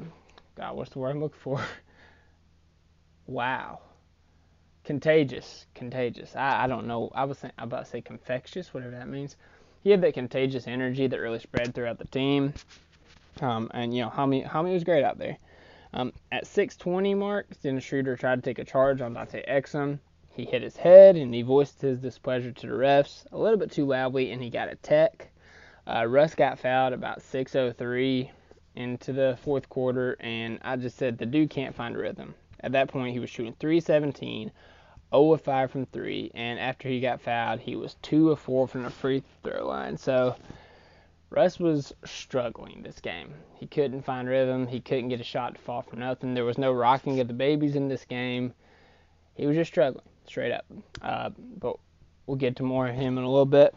God, 0.56 0.76
what's 0.76 0.90
the 0.90 0.98
word 0.98 1.10
I'm 1.10 1.20
looking 1.20 1.40
for? 1.40 1.60
wow. 3.26 3.80
Contagious. 4.84 5.66
Contagious. 5.74 6.34
I, 6.36 6.64
I 6.64 6.66
don't 6.66 6.86
know. 6.86 7.10
I 7.14 7.24
was 7.24 7.38
saying, 7.38 7.52
about 7.58 7.84
to 7.84 7.90
say 7.90 8.00
confectious, 8.00 8.74
whatever 8.74 8.92
that 8.92 9.08
means. 9.08 9.36
He 9.82 9.90
had 9.90 10.00
that 10.02 10.14
contagious 10.14 10.66
energy 10.66 11.06
that 11.06 11.18
really 11.18 11.38
spread 11.38 11.74
throughout 11.74 11.98
the 11.98 12.04
team. 12.06 12.54
Um, 13.40 13.70
and, 13.72 13.94
you 13.94 14.02
know, 14.02 14.10
Hami, 14.10 14.46
Hami 14.48 14.72
was 14.72 14.84
great 14.84 15.04
out 15.04 15.18
there. 15.18 15.38
Um, 15.94 16.12
at 16.30 16.46
620 16.46 17.14
mark, 17.14 17.46
Dennis 17.62 17.84
Schroeder 17.84 18.16
tried 18.16 18.36
to 18.36 18.42
take 18.42 18.58
a 18.58 18.64
charge 18.64 19.00
on 19.00 19.14
Dante 19.14 19.42
Exum. 19.46 19.98
He 20.30 20.46
hit 20.46 20.62
his 20.62 20.76
head 20.76 21.16
and 21.16 21.34
he 21.34 21.42
voiced 21.42 21.82
his 21.82 21.98
displeasure 21.98 22.52
to 22.52 22.66
the 22.66 22.72
refs 22.72 23.26
a 23.32 23.38
little 23.38 23.58
bit 23.58 23.70
too 23.70 23.84
loudly, 23.84 24.32
and 24.32 24.42
he 24.42 24.48
got 24.48 24.72
a 24.72 24.76
tech. 24.76 25.30
Uh, 25.86 26.06
Russ 26.06 26.34
got 26.34 26.58
fouled 26.58 26.94
about 26.94 27.20
6:03 27.20 28.30
into 28.74 29.12
the 29.12 29.38
fourth 29.42 29.68
quarter, 29.68 30.16
and 30.20 30.58
I 30.62 30.76
just 30.76 30.96
said 30.96 31.18
the 31.18 31.26
dude 31.26 31.50
can't 31.50 31.74
find 31.74 31.96
rhythm. 31.96 32.34
At 32.60 32.72
that 32.72 32.88
point, 32.88 33.12
he 33.12 33.18
was 33.18 33.28
shooting 33.28 33.54
317, 33.58 34.50
0 35.10 35.32
of 35.32 35.40
5 35.42 35.70
from 35.70 35.84
3, 35.86 36.30
and 36.34 36.58
after 36.58 36.88
he 36.88 37.00
got 37.00 37.20
fouled, 37.20 37.60
he 37.60 37.76
was 37.76 37.96
2 38.02 38.30
of 38.30 38.38
4 38.38 38.66
from 38.68 38.84
the 38.84 38.90
free 38.90 39.22
throw 39.42 39.66
line. 39.66 39.98
So 39.98 40.36
Russ 41.32 41.58
was 41.58 41.94
struggling 42.04 42.82
this 42.82 43.00
game. 43.00 43.32
He 43.54 43.66
couldn't 43.66 44.04
find 44.04 44.28
rhythm. 44.28 44.66
He 44.66 44.80
couldn't 44.80 45.08
get 45.08 45.20
a 45.20 45.24
shot 45.24 45.54
to 45.54 45.60
fall 45.62 45.80
for 45.80 45.96
nothing. 45.96 46.34
There 46.34 46.44
was 46.44 46.58
no 46.58 46.72
rocking 46.72 47.20
of 47.20 47.28
the 47.28 47.32
babies 47.32 47.74
in 47.74 47.88
this 47.88 48.04
game. 48.04 48.52
He 49.34 49.46
was 49.46 49.56
just 49.56 49.70
struggling, 49.70 50.04
straight 50.26 50.52
up. 50.52 50.66
Uh, 51.00 51.30
but 51.58 51.78
we'll 52.26 52.36
get 52.36 52.56
to 52.56 52.64
more 52.64 52.86
of 52.86 52.94
him 52.94 53.16
in 53.16 53.24
a 53.24 53.30
little 53.30 53.46
bit. 53.46 53.74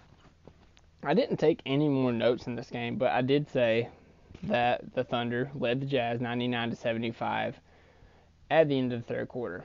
I 1.02 1.14
didn't 1.14 1.38
take 1.38 1.62
any 1.66 1.88
more 1.88 2.12
notes 2.12 2.46
in 2.46 2.56
this 2.56 2.70
game, 2.70 2.98
but 2.98 3.14
I 3.14 3.22
did 3.22 3.50
say 3.50 3.88
that 4.44 4.94
the 4.94 5.06
Thunder 5.06 5.50
led 5.56 5.80
the 5.80 5.86
Jazz 5.86 6.20
99 6.20 6.72
to 6.72 6.76
75 6.76 7.58
at 8.52 8.68
the 8.68 8.78
end 8.78 8.92
of 8.92 9.08
the 9.08 9.14
third 9.14 9.30
quarter. 9.30 9.64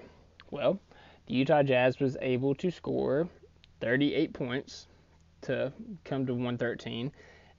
Well, 0.52 0.78
the 1.26 1.34
Utah 1.34 1.64
Jazz 1.64 1.98
was 1.98 2.16
able 2.20 2.54
to 2.54 2.70
score 2.70 3.28
38 3.80 4.32
points 4.32 4.86
to 5.42 5.72
come 6.04 6.24
to 6.26 6.34
113, 6.34 7.10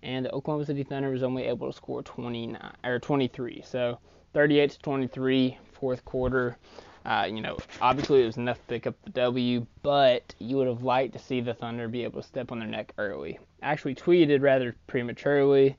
and 0.04 0.26
the 0.26 0.32
Oklahoma 0.32 0.66
City 0.66 0.84
Thunder 0.84 1.12
was 1.12 1.24
only 1.24 1.44
able 1.44 1.68
to 1.72 1.76
score 1.76 2.02
29 2.04 2.60
or 2.84 3.00
23. 3.00 3.64
So 3.66 4.00
38 4.34 4.72
to 4.72 4.80
23, 4.80 5.58
fourth 5.74 6.06
quarter. 6.06 6.58
Uh, 7.04 7.28
you 7.28 7.42
know, 7.42 7.58
obviously 7.82 8.22
it 8.22 8.28
was 8.28 8.38
enough 8.38 8.58
to 8.58 8.64
pick 8.68 8.86
up 8.86 8.96
the 9.04 9.10
W, 9.12 9.66
but 9.82 10.36
you 10.38 10.58
would 10.58 10.68
have 10.68 10.84
liked 10.84 11.14
to 11.14 11.20
see 11.20 11.42
the 11.42 11.54
Thunder 11.54 11.88
be 11.88 12.04
able 12.04 12.22
to 12.22 12.28
step 12.28 12.52
on 12.52 12.60
their 12.60 12.68
neck 12.68 12.94
early. 12.98 13.40
Actually, 13.62 13.96
tweeted 13.96 14.42
rather 14.42 14.76
prematurely. 14.88 15.76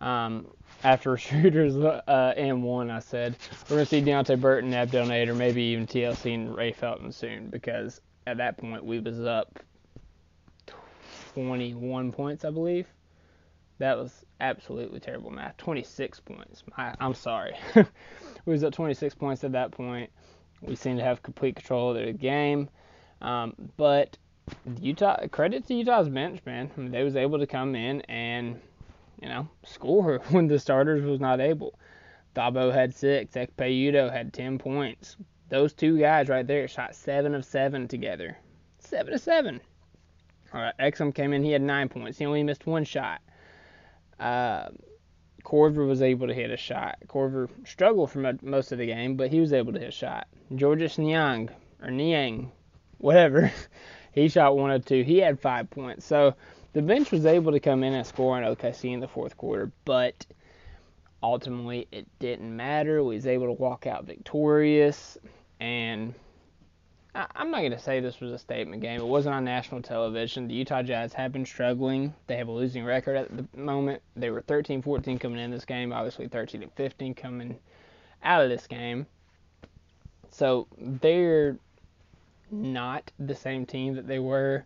Um, 0.00 0.48
after 0.82 1.10
Schroeder's 1.16 1.76
uh, 1.76 2.34
M1, 2.36 2.90
I 2.90 2.98
said, 2.98 3.36
we're 3.64 3.76
going 3.76 3.86
to 3.86 3.90
see 3.90 4.02
Deonte 4.02 4.40
Burton, 4.40 4.72
Abdel 4.72 5.06
Nader, 5.06 5.36
maybe 5.36 5.62
even 5.62 5.86
TLC 5.86 6.34
and 6.34 6.56
Ray 6.56 6.72
Felton 6.72 7.12
soon 7.12 7.48
because 7.48 8.00
at 8.26 8.38
that 8.38 8.56
point 8.56 8.84
we 8.84 9.00
was 9.00 9.20
up 9.20 9.58
21 11.34 12.12
points, 12.12 12.44
I 12.44 12.50
believe. 12.50 12.86
That 13.78 13.98
was 13.98 14.24
absolutely 14.40 15.00
terrible 15.00 15.30
math. 15.30 15.56
26 15.56 16.20
points. 16.20 16.62
I, 16.76 16.94
I'm 17.00 17.14
sorry. 17.14 17.56
we 17.74 18.52
was 18.52 18.62
up 18.64 18.72
26 18.72 19.14
points 19.14 19.44
at 19.44 19.52
that 19.52 19.72
point. 19.72 20.10
We 20.60 20.76
seemed 20.76 20.98
to 20.98 21.04
have 21.04 21.22
complete 21.22 21.56
control 21.56 21.96
of 21.96 22.04
the 22.04 22.12
game. 22.12 22.68
Um, 23.20 23.54
but 23.76 24.16
Utah, 24.80 25.26
credit 25.28 25.66
to 25.66 25.74
Utah's 25.74 26.08
bench, 26.08 26.40
man. 26.46 26.70
I 26.76 26.80
mean, 26.80 26.90
they 26.90 27.02
was 27.02 27.16
able 27.16 27.38
to 27.38 27.46
come 27.46 27.74
in 27.74 28.00
and– 28.02 28.60
you 29.24 29.28
know, 29.28 29.48
score 29.64 30.18
when 30.30 30.46
the 30.46 30.58
starters 30.58 31.02
was 31.02 31.20
not 31.20 31.40
able. 31.40 31.78
Thabo 32.36 32.72
had 32.72 32.94
six. 32.94 33.34
Ekpe 33.34 34.12
had 34.12 34.32
ten 34.32 34.58
points. 34.58 35.16
Those 35.48 35.72
two 35.72 35.98
guys 35.98 36.28
right 36.28 36.46
there 36.46 36.66
shot 36.68 36.94
seven 36.94 37.34
of 37.34 37.44
seven 37.44 37.86
together. 37.86 38.36
Seven 38.78 39.14
of 39.14 39.20
seven. 39.20 39.60
All 40.52 40.60
right, 40.60 40.74
Exum 40.78 41.14
came 41.14 41.32
in. 41.32 41.42
He 41.42 41.52
had 41.52 41.62
nine 41.62 41.88
points. 41.88 42.18
He 42.18 42.26
only 42.26 42.42
missed 42.42 42.66
one 42.66 42.84
shot. 42.84 43.20
Uh, 44.18 44.68
Korver 45.44 45.86
was 45.86 46.02
able 46.02 46.26
to 46.26 46.34
hit 46.34 46.50
a 46.50 46.56
shot. 46.56 46.96
Korver 47.06 47.48
struggled 47.66 48.10
for 48.10 48.34
most 48.42 48.72
of 48.72 48.78
the 48.78 48.86
game, 48.86 49.16
but 49.16 49.30
he 49.30 49.40
was 49.40 49.52
able 49.52 49.72
to 49.72 49.78
hit 49.78 49.88
a 49.88 49.92
shot. 49.92 50.26
Georges 50.54 50.98
Niang 50.98 51.50
or 51.82 51.90
Niang, 51.90 52.50
whatever, 52.98 53.52
he 54.12 54.28
shot 54.28 54.56
one 54.56 54.70
of 54.70 54.84
two. 54.84 55.02
He 55.02 55.18
had 55.18 55.38
five 55.38 55.70
points. 55.70 56.06
So 56.06 56.34
the 56.72 56.82
bench 56.82 57.12
was 57.12 57.26
able 57.26 57.52
to 57.52 57.60
come 57.60 57.84
in 57.84 57.92
and 57.92 58.06
score 58.06 58.36
on 58.36 58.42
OKC 58.42 58.92
in 58.92 59.00
the 59.00 59.08
fourth 59.08 59.36
quarter, 59.36 59.70
but 59.84 60.26
ultimately 61.22 61.86
it 61.92 62.06
didn't 62.18 62.54
matter. 62.54 63.04
We 63.04 63.16
was 63.16 63.26
able 63.26 63.46
to 63.46 63.52
walk 63.52 63.86
out 63.86 64.04
victorious, 64.04 65.18
and 65.60 66.14
I, 67.14 67.26
am 67.36 67.50
not 67.50 67.60
going 67.60 67.70
to 67.70 67.78
say 67.78 68.00
this 68.00 68.20
was 68.20 68.32
a 68.32 68.38
statement 68.38 68.82
game. 68.82 69.00
It 69.00 69.06
wasn't 69.06 69.34
on 69.34 69.44
national 69.44 69.82
television. 69.82 70.48
The 70.48 70.54
Utah 70.54 70.82
Jazz 70.82 71.12
have 71.12 71.32
been 71.32 71.46
struggling. 71.46 72.12
They 72.26 72.36
have 72.36 72.48
a 72.48 72.52
losing 72.52 72.84
record 72.84 73.16
at 73.16 73.28
the 73.36 73.46
moment. 73.56 74.02
They 74.16 74.30
were 74.30 74.42
13-14 74.42 75.20
coming 75.20 75.38
in 75.38 75.50
this 75.50 75.64
game, 75.64 75.92
obviously 75.92 76.26
13 76.28 76.68
15 76.74 77.14
coming 77.14 77.58
out 78.22 78.42
of 78.42 78.50
this 78.50 78.66
game. 78.66 79.06
So 80.30 80.66
they're 80.76 81.56
not 82.50 83.10
the 83.18 83.34
same 83.34 83.66
team 83.66 83.94
that 83.94 84.08
they 84.08 84.18
were 84.18 84.64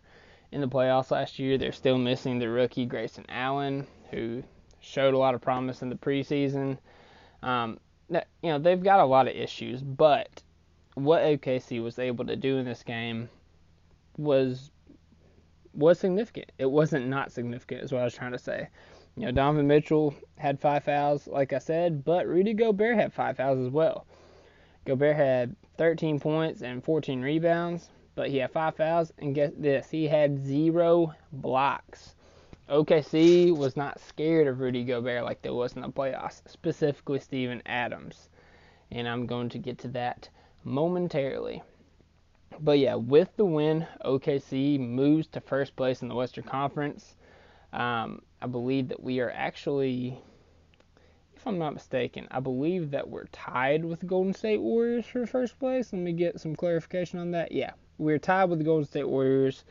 in 0.51 0.61
the 0.61 0.67
playoffs 0.67 1.11
last 1.11 1.37
year. 1.37 1.57
They're 1.57 1.71
still 1.71 1.97
missing 1.97 2.39
the 2.39 2.49
rookie 2.49 2.85
Grayson 2.85 3.25
Allen, 3.29 3.85
who 4.09 4.43
showed 4.79 5.13
a 5.13 5.17
lot 5.17 5.35
of 5.35 5.41
promise 5.41 5.81
in 5.81 5.89
the 5.89 5.95
preseason. 5.95 6.77
Um, 7.43 7.79
you 8.09 8.49
know 8.49 8.57
they've 8.57 8.81
got 8.81 8.99
a 8.99 9.05
lot 9.05 9.27
of 9.27 9.35
issues, 9.35 9.81
but 9.81 10.41
what 11.03 11.21
OKC 11.21 11.81
was 11.81 11.99
able 11.99 12.25
to 12.25 12.35
do 12.35 12.57
in 12.57 12.65
this 12.65 12.83
game 12.83 13.29
was 14.17 14.71
was 15.73 15.99
significant. 15.99 16.51
It 16.57 16.69
wasn't 16.69 17.07
not 17.07 17.31
significant, 17.31 17.83
is 17.83 17.91
what 17.91 18.01
I 18.01 18.05
was 18.05 18.15
trying 18.15 18.31
to 18.31 18.39
say. 18.39 18.67
You 19.15 19.25
know, 19.25 19.31
Donovan 19.31 19.67
Mitchell 19.67 20.13
had 20.37 20.59
five 20.59 20.83
fouls, 20.83 21.27
like 21.27 21.53
I 21.53 21.59
said, 21.59 22.03
but 22.03 22.27
Rudy 22.27 22.53
Gobert 22.53 22.95
had 22.95 23.13
five 23.13 23.37
fouls 23.37 23.59
as 23.59 23.71
well. 23.71 24.05
Gobert 24.85 25.15
had 25.15 25.55
13 25.77 26.19
points 26.19 26.61
and 26.61 26.83
14 26.83 27.21
rebounds 27.21 27.89
but 28.19 28.29
he 28.29 28.35
had 28.39 28.51
five 28.51 28.75
fouls, 28.75 29.13
and 29.19 29.33
get 29.33 29.61
this, 29.61 29.89
he 29.89 30.05
had 30.05 30.37
zero 30.37 31.15
blocks. 31.31 32.15
OKC 32.69 33.55
was 33.55 33.77
not 33.77 33.97
scared 33.97 34.45
of 34.45 34.59
Rudy 34.59 34.83
Gobert 34.83 35.23
like 35.23 35.41
they 35.41 35.49
was 35.49 35.71
in 35.71 35.83
the 35.83 35.87
playoffs, 35.87 36.41
specifically 36.45 37.21
Steven 37.21 37.61
Adams. 37.65 38.27
And 38.91 39.07
I'm 39.07 39.25
going 39.25 39.47
to 39.47 39.57
get 39.57 39.77
to 39.77 39.87
that 39.89 40.27
momentarily. 40.69 41.63
But 42.59 42.79
yeah, 42.79 42.95
with 42.95 43.29
the 43.37 43.45
win, 43.45 43.87
OKC 44.05 44.79
moves 44.79 45.27
to 45.27 45.41
first 45.41 45.75
place 45.75 46.01
in 46.01 46.07
the 46.07 46.15
Western 46.15 46.43
Conference. 46.43 47.15
Um, 47.73 48.21
I 48.41 48.47
believe 48.47 48.89
that 48.89 49.01
we 49.01 49.19
are 49.19 49.31
actually, 49.31 50.19
if 51.35 51.47
I'm 51.47 51.57
not 51.57 51.73
mistaken, 51.73 52.27
I 52.31 52.39
believe 52.39 52.91
that 52.91 53.09
we're 53.09 53.25
tied 53.25 53.85
with 53.85 54.01
the 54.01 54.05
Golden 54.05 54.33
State 54.33 54.61
Warriors 54.61 55.05
for 55.05 55.25
first 55.25 55.57
place. 55.59 55.93
Let 55.93 56.01
me 56.01 56.11
get 56.11 56.39
some 56.39 56.55
clarification 56.55 57.19
on 57.19 57.31
that. 57.31 57.51
Yeah, 57.51 57.71
we 57.97 58.13
are 58.13 58.19
tied 58.19 58.45
with 58.45 58.59
the 58.59 58.65
Golden 58.65 58.85
State 58.85 59.07
Warriors 59.07 59.63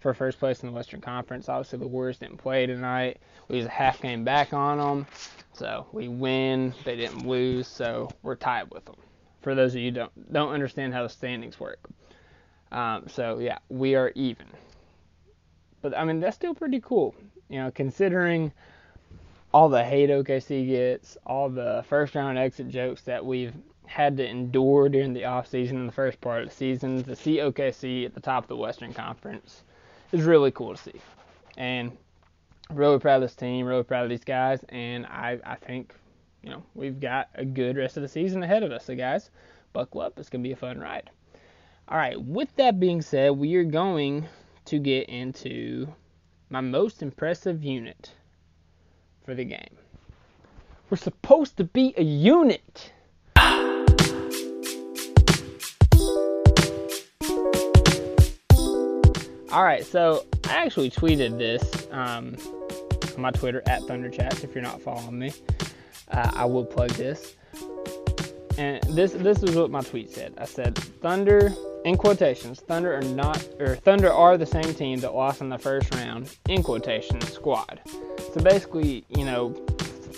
for 0.00 0.12
first 0.12 0.38
place 0.38 0.62
in 0.62 0.68
the 0.68 0.74
Western 0.74 1.00
Conference. 1.00 1.48
Obviously, 1.48 1.78
the 1.78 1.86
Warriors 1.86 2.18
didn't 2.18 2.38
play 2.38 2.66
tonight. 2.66 3.18
We 3.48 3.56
was 3.56 3.66
a 3.66 3.70
half 3.70 4.02
game 4.02 4.24
back 4.24 4.52
on 4.52 4.78
them, 4.78 5.06
so 5.52 5.86
we 5.92 6.08
win. 6.08 6.74
They 6.84 6.96
didn't 6.96 7.26
lose, 7.26 7.68
so 7.68 8.10
we're 8.22 8.34
tied 8.34 8.70
with 8.70 8.84
them. 8.84 8.96
For 9.42 9.54
those 9.54 9.74
of 9.74 9.80
you 9.80 9.90
don't 9.90 10.32
don't 10.32 10.52
understand 10.52 10.94
how 10.94 11.02
the 11.02 11.08
standings 11.08 11.58
work, 11.60 11.80
um, 12.70 13.08
so 13.08 13.38
yeah, 13.38 13.58
we 13.68 13.94
are 13.94 14.12
even. 14.14 14.46
But 15.80 15.96
I 15.96 16.04
mean, 16.04 16.20
that's 16.20 16.36
still 16.36 16.54
pretty 16.54 16.80
cool, 16.80 17.14
you 17.48 17.58
know, 17.58 17.70
considering 17.70 18.52
all 19.52 19.68
the 19.68 19.84
hate 19.84 20.10
OKC 20.10 20.66
gets, 20.66 21.18
all 21.26 21.48
the 21.48 21.84
first 21.88 22.14
round 22.14 22.38
exit 22.38 22.68
jokes 22.68 23.02
that 23.02 23.24
we've 23.24 23.52
had 23.86 24.16
to 24.16 24.26
endure 24.26 24.88
during 24.88 25.12
the 25.12 25.24
off 25.24 25.46
season 25.46 25.76
and 25.76 25.88
the 25.88 25.92
first 25.92 26.20
part 26.20 26.42
of 26.42 26.48
the 26.48 26.54
season 26.54 27.02
to 27.04 27.14
see 27.14 27.36
OKC 27.38 28.06
at 28.06 28.14
the 28.14 28.20
top 28.20 28.44
of 28.44 28.48
the 28.48 28.56
Western 28.56 28.94
Conference 28.94 29.62
is 30.12 30.22
really 30.22 30.50
cool 30.50 30.74
to 30.74 30.82
see. 30.82 31.00
And 31.58 31.92
really 32.70 32.98
proud 32.98 33.16
of 33.16 33.22
this 33.22 33.34
team, 33.34 33.66
really 33.66 33.82
proud 33.82 34.04
of 34.04 34.10
these 34.10 34.24
guys, 34.24 34.64
and 34.70 35.04
I, 35.06 35.38
I 35.44 35.56
think, 35.56 35.94
you 36.42 36.50
know, 36.50 36.62
we've 36.74 37.00
got 37.00 37.28
a 37.34 37.44
good 37.44 37.76
rest 37.76 37.96
of 37.96 38.02
the 38.02 38.08
season 38.08 38.42
ahead 38.42 38.62
of 38.62 38.72
us. 38.72 38.86
So 38.86 38.96
guys, 38.96 39.30
buckle 39.72 40.00
up. 40.00 40.18
It's 40.18 40.28
gonna 40.28 40.42
be 40.42 40.52
a 40.52 40.56
fun 40.56 40.78
ride. 40.78 41.10
All 41.88 41.98
right, 41.98 42.20
with 42.20 42.54
that 42.56 42.80
being 42.80 43.02
said, 43.02 43.32
we 43.32 43.54
are 43.56 43.64
going 43.64 44.26
to 44.66 44.78
get 44.78 45.08
into 45.08 45.92
my 46.48 46.60
most 46.60 47.02
impressive 47.02 47.64
unit 47.64 48.12
for 49.24 49.34
the 49.34 49.44
game. 49.44 49.76
We're 50.88 50.96
supposed 50.96 51.56
to 51.56 51.64
be 51.64 51.94
a 51.96 52.02
unit. 52.02 52.92
All 59.52 59.64
right, 59.64 59.84
so 59.84 60.24
I 60.48 60.64
actually 60.64 60.90
tweeted 60.90 61.36
this 61.36 61.86
um, 61.90 62.36
my 63.18 63.30
Twitter 63.30 63.62
at 63.66 63.82
Thunderchats. 63.82 64.44
If 64.44 64.54
you're 64.54 64.62
not 64.62 64.80
following 64.80 65.18
me, 65.18 65.32
uh, 66.12 66.30
I 66.34 66.44
will 66.44 66.64
plug 66.64 66.90
this. 66.90 67.36
And 68.58 68.82
this 68.84 69.12
this 69.12 69.42
is 69.42 69.56
what 69.56 69.70
my 69.70 69.80
tweet 69.80 70.10
said. 70.10 70.34
I 70.36 70.44
said 70.44 70.76
Thunder 70.76 71.52
in 71.84 71.96
quotations. 71.96 72.60
Thunder 72.60 72.94
are 72.94 73.02
not 73.02 73.42
or 73.58 73.76
Thunder 73.76 74.12
are 74.12 74.36
the 74.36 74.46
same 74.46 74.74
team 74.74 75.00
that 75.00 75.14
lost 75.14 75.40
in 75.40 75.48
the 75.48 75.58
first 75.58 75.94
round 75.94 76.36
in 76.48 76.62
quotations 76.62 77.32
squad. 77.32 77.80
So 78.34 78.40
basically, 78.42 79.04
you 79.08 79.24
know, 79.24 79.54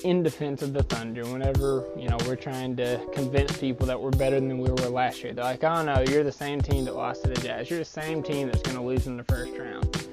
in 0.03 0.23
defense 0.23 0.63
of 0.63 0.73
the 0.73 0.83
Thunder, 0.83 1.25
whenever 1.27 1.87
you 1.97 2.09
know 2.09 2.19
we're 2.27 2.37
trying 2.37 2.75
to 2.77 3.01
convince 3.13 3.57
people 3.57 3.87
that 3.87 4.01
we're 4.01 4.11
better 4.11 4.41
than 4.41 4.59
we 4.59 4.69
were 4.69 4.89
last 4.89 5.23
year, 5.23 5.33
they're 5.33 5.45
like, 5.45 5.63
"Oh 5.63 5.85
no, 5.85 6.05
you're 6.09 6.25
the 6.25 6.33
same 6.33 6.61
team 6.61 6.85
that 6.87 6.95
lost 6.95 7.23
to 7.25 7.31
the 7.31 7.41
Jazz. 7.41 7.71
You're 7.71 7.79
the 7.79 7.85
same 7.85 8.23
team 8.23 8.49
that's 8.49 8.63
going 8.63 8.77
to 8.77 8.83
lose 8.83 9.07
in 9.07 9.17
the 9.17 9.25
first 9.25 9.53
round." 9.57 10.09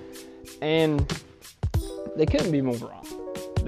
And 0.61 1.11
they 2.15 2.27
couldn't 2.27 2.51
be 2.51 2.61
more 2.61 2.75
wrong. 2.75 3.05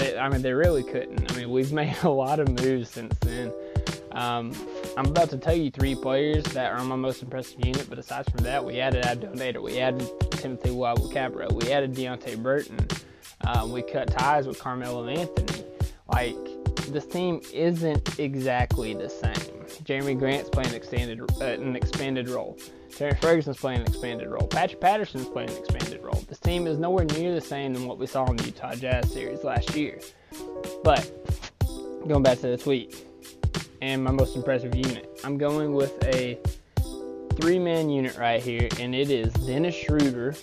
They, 0.03 0.17
I 0.17 0.27
mean, 0.27 0.41
they 0.41 0.51
really 0.51 0.83
couldn't. 0.83 1.31
I 1.31 1.36
mean, 1.38 1.50
we've 1.50 1.72
made 1.81 1.95
a 2.03 2.10
lot 2.10 2.41
of 2.41 2.50
moves 2.50 2.89
since 2.89 3.17
then. 3.19 3.53
Um, 4.12 4.51
I'm 4.98 5.05
about 5.05 5.29
to 5.29 5.38
tell 5.38 5.55
you 5.55 5.72
three 5.72 5.95
players 5.95 6.43
that 6.45 6.74
are 6.74 6.77
on 6.77 6.88
my 6.88 6.98
most 6.98 7.24
impressive 7.24 7.65
unit, 7.65 7.88
but 7.89 7.98
aside 7.98 8.29
from 8.29 8.43
that, 8.43 8.63
we 8.63 8.79
added 8.81 9.05
Abdel 9.05 9.31
Nader, 9.31 9.62
we 9.63 9.79
added 9.79 10.07
Timothy 10.31 10.69
Luwawu-Cabarrot, 10.69 11.53
we 11.53 11.72
added 11.72 11.95
Deonte 11.95 12.38
Burton, 12.43 12.77
uh, 13.45 13.67
we 13.67 13.81
cut 13.81 14.12
ties 14.12 14.45
with 14.45 14.60
Carmelo 14.60 15.07
Anthony. 15.07 15.63
Like, 16.12 16.36
this 16.89 17.05
team 17.07 17.41
isn't 17.51 18.19
exactly 18.19 18.93
the 18.93 19.10
same. 19.10 19.33
Jerami 19.83 20.19
Grant's 20.19 20.50
playing 20.50 20.75
extended, 20.75 21.22
uh, 21.41 21.45
an 21.45 21.75
expanded 21.75 22.29
role. 22.29 22.57
Terrence 22.95 23.19
Ferguson's 23.19 23.57
playing 23.57 23.81
an 23.81 23.88
expanded 23.88 24.29
role. 24.29 24.47
Patrick 24.47 24.79
Patterson's 24.79 25.27
playing 25.27 25.50
an 25.50 25.57
expanded 25.57 26.03
role. 26.03 26.23
This 26.29 26.39
team 26.39 26.67
is 26.67 26.77
nowhere 26.77 27.05
near 27.05 27.33
the 27.33 27.41
same 27.41 27.73
than 27.73 27.88
what 27.88 27.97
we 27.97 28.05
saw 28.05 28.25
in 28.27 28.38
the 28.38 28.45
Utah 28.45 28.75
Jazz 28.75 29.12
series 29.12 29.43
last 29.43 29.75
year. 29.75 30.00
But 30.83 31.12
going 32.07 32.21
back 32.21 32.39
to 32.39 32.47
the 32.47 32.57
tweet 32.57 33.05
and 33.81 34.03
my 34.03 34.12
most 34.12 34.35
impressive 34.35 34.75
unit, 34.75 35.09
I'm 35.23 35.38
going 35.38 35.73
with 35.73 36.03
a 36.03 36.38
three-man 37.41 37.89
unit 37.89 38.15
right 38.17 38.41
here, 38.41 38.69
and 38.79 38.93
it 38.93 39.09
is 39.09 39.33
Dennis 39.33 39.75
Schroeder, 39.75 40.35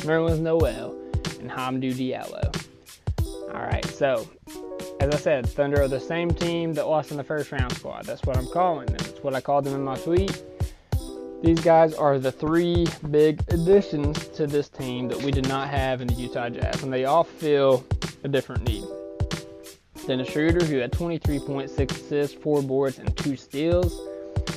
Nerlens 0.00 0.40
Noel, 0.40 0.96
and 1.40 1.50
Hamidou 1.50 1.92
Diallo. 1.92 2.56
All 3.54 3.62
right, 3.62 3.84
so 3.84 4.26
as 5.00 5.14
I 5.14 5.18
said, 5.18 5.46
Thunder 5.46 5.82
are 5.82 5.88
the 5.88 6.00
same 6.00 6.30
team 6.30 6.72
that 6.74 6.86
lost 6.86 7.10
in 7.10 7.18
the 7.18 7.24
first 7.24 7.52
round 7.52 7.72
squad. 7.74 8.06
That's 8.06 8.22
what 8.22 8.38
I'm 8.38 8.46
calling 8.46 8.86
them. 8.86 8.96
That's 8.96 9.22
what 9.22 9.34
I 9.34 9.40
called 9.42 9.64
them 9.64 9.74
in 9.74 9.84
my 9.84 9.96
tweet. 9.96 10.42
These 11.42 11.60
guys 11.60 11.94
are 11.94 12.18
the 12.18 12.30
three 12.30 12.86
big 13.10 13.42
additions 13.48 14.28
to 14.28 14.46
this 14.46 14.68
team 14.68 15.08
that 15.08 15.22
we 15.22 15.30
did 15.30 15.48
not 15.48 15.70
have 15.70 16.02
in 16.02 16.08
the 16.08 16.12
Utah 16.12 16.50
Jazz, 16.50 16.82
and 16.82 16.92
they 16.92 17.06
all 17.06 17.24
fill 17.24 17.82
a 18.24 18.28
different 18.28 18.68
need. 18.68 18.84
Dennis 20.06 20.28
Schroeder, 20.28 20.62
who 20.66 20.76
had 20.76 20.92
23.6 20.92 21.90
assists, 21.90 22.36
four 22.42 22.62
boards, 22.62 22.98
and 22.98 23.16
two 23.16 23.36
steals, 23.36 23.98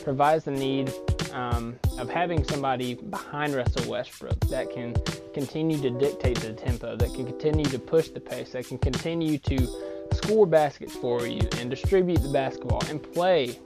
provides 0.04 0.44
the 0.44 0.52
need 0.52 0.92
um, 1.32 1.80
of 2.00 2.10
having 2.10 2.44
somebody 2.44 2.96
behind 2.96 3.56
Russell 3.56 3.90
Westbrook 3.90 4.38
that 4.50 4.70
can 4.70 4.94
continue 5.34 5.82
to 5.82 5.90
dictate 5.90 6.40
the 6.40 6.52
tempo, 6.52 6.98
that 6.98 7.13
can 7.13 7.25
continue 7.25 7.66
to 7.66 7.80
push 7.80 8.10
the 8.10 8.20
pace, 8.20 8.52
that 8.52 8.68
can 8.68 8.78
continue 8.78 9.38
to 9.38 9.68
score 10.13 10.46
baskets 10.46 10.96
for 10.96 11.25
you 11.25 11.48
and 11.60 11.70
distribute 11.70 12.22
the 12.22 12.32
basketball 12.32 12.84
and 12.90 13.02
play 13.13 13.58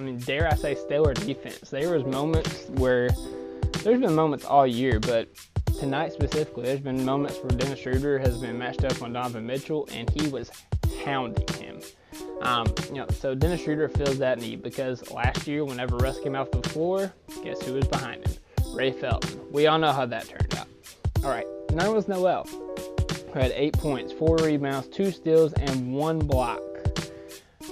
I 0.00 0.02
mean, 0.02 0.18
dare 0.20 0.48
I 0.48 0.54
say, 0.54 0.74
stellar 0.74 1.12
defense. 1.12 1.68
There 1.68 1.94
was 1.94 2.06
moments 2.06 2.70
where 2.70 3.10
there's 3.82 4.00
been 4.00 4.14
moments 4.14 4.46
all 4.46 4.66
year, 4.66 4.98
but 4.98 5.28
tonight 5.78 6.14
specifically, 6.14 6.64
there's 6.64 6.80
been 6.80 7.04
moments 7.04 7.36
where 7.36 7.50
Dennis 7.50 7.80
Schroeder 7.80 8.18
has 8.18 8.38
been 8.38 8.56
matched 8.56 8.82
up 8.82 9.02
on 9.02 9.12
Donovan 9.12 9.46
Mitchell, 9.46 9.86
and 9.92 10.08
he 10.08 10.28
was 10.28 10.50
hounding 11.04 11.46
him. 11.58 11.80
Um, 12.40 12.66
you 12.88 12.94
know, 12.94 13.06
so 13.10 13.34
Dennis 13.34 13.62
Schroeder 13.62 13.90
fills 13.90 14.16
that 14.16 14.38
need 14.38 14.62
because 14.62 15.10
last 15.10 15.46
year, 15.46 15.66
whenever 15.66 15.98
Russ 15.98 16.18
came 16.20 16.34
off 16.34 16.50
the 16.50 16.66
floor, 16.70 17.12
guess 17.44 17.60
who 17.60 17.74
was 17.74 17.86
behind 17.86 18.26
him? 18.26 18.34
Ray 18.72 18.92
Felton. 18.92 19.38
We 19.52 19.66
all 19.66 19.78
know 19.78 19.92
how 19.92 20.06
that 20.06 20.26
turned 20.26 20.54
out. 20.54 20.66
All 21.22 21.30
right, 21.30 21.46
Nerlens 21.68 22.08
Noel, 22.08 22.44
who 22.44 23.38
had 23.38 23.52
eight 23.54 23.74
points, 23.74 24.14
four 24.14 24.36
rebounds, 24.38 24.88
two 24.88 25.10
steals, 25.10 25.52
and 25.52 25.92
one 25.92 26.20
block. 26.20 26.62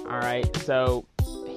All 0.05 0.19
right, 0.19 0.45
so 0.57 1.05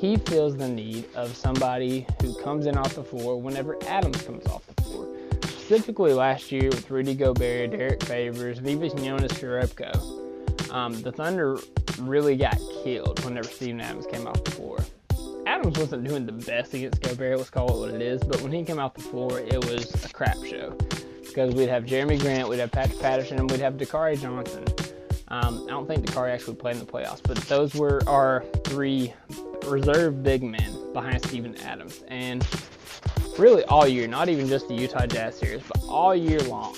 he 0.03 0.17
feels 0.17 0.57
the 0.57 0.67
need 0.67 1.05
of 1.15 1.37
somebody 1.37 2.05
who 2.21 2.35
comes 2.43 2.67
in 2.67 2.77
off 2.77 2.97
the 2.97 3.05
floor 3.05 3.41
whenever 3.41 3.79
Adams 3.85 4.21
comes 4.23 4.45
off 4.47 4.67
the 4.67 4.83
floor. 4.83 5.07
Specifically 5.45 6.13
last 6.13 6.51
year 6.51 6.71
with 6.71 6.91
Rudy 6.91 7.15
Gobert, 7.15 7.71
Derrick 7.71 8.03
Favors, 8.03 8.59
Vikas 8.59 9.01
Jonas 9.01 9.33
Jerebko, 9.35 10.73
um, 10.73 11.01
the 11.03 11.13
Thunder 11.13 11.57
really 12.01 12.35
got 12.35 12.59
killed 12.83 13.25
whenever 13.25 13.47
Steven 13.47 13.81
Adams 13.81 14.07
came 14.07 14.27
off 14.27 14.43
the 14.43 14.51
floor. 14.51 14.81
Adams 15.47 15.79
wasn't 15.79 16.03
doing 16.03 16.27
the 16.27 16.33
best 16.33 16.75
against 16.75 17.01
Gobert, 17.01 17.39
let's 17.39 17.49
call 17.49 17.73
it 17.73 17.79
what 17.79 17.95
it 17.95 18.03
is, 18.03 18.25
but 18.25 18.41
when 18.41 18.51
he 18.51 18.65
came 18.65 18.81
off 18.81 18.95
the 18.95 19.03
floor, 19.03 19.39
it 19.39 19.65
was 19.67 20.05
a 20.05 20.09
crap 20.09 20.37
show. 20.45 20.77
Because 21.21 21.55
we'd 21.55 21.69
have 21.69 21.85
Jerami 21.85 22.19
Grant, 22.19 22.49
we'd 22.49 22.59
have 22.59 22.73
Patrick 22.73 22.99
Patterson, 22.99 23.39
and 23.39 23.49
we'd 23.49 23.61
have 23.61 23.75
Dakari 23.75 24.21
Johnson. 24.21 24.65
Um, 25.29 25.65
I 25.69 25.71
don't 25.71 25.87
think 25.87 26.05
Dakari 26.05 26.31
actually 26.31 26.57
played 26.57 26.75
in 26.75 26.85
the 26.85 26.91
playoffs, 26.91 27.23
but 27.23 27.37
those 27.43 27.73
were 27.77 28.03
our 28.09 28.45
three 28.65 29.15
reserve 29.65 30.23
big 30.23 30.43
men 30.43 30.93
behind 30.93 31.25
Steven 31.25 31.57
Adams. 31.63 32.03
And 32.09 32.47
really 33.39 33.65
all 33.65 33.87
year, 33.87 34.07
not 34.07 34.29
even 34.29 34.49
just 34.49 34.69
the 34.69 34.75
Utah 34.75 35.07
Jazz 35.07 35.39
series, 35.39 35.63
but 35.63 35.83
all 35.89 36.15
year 36.15 36.41
long, 36.41 36.77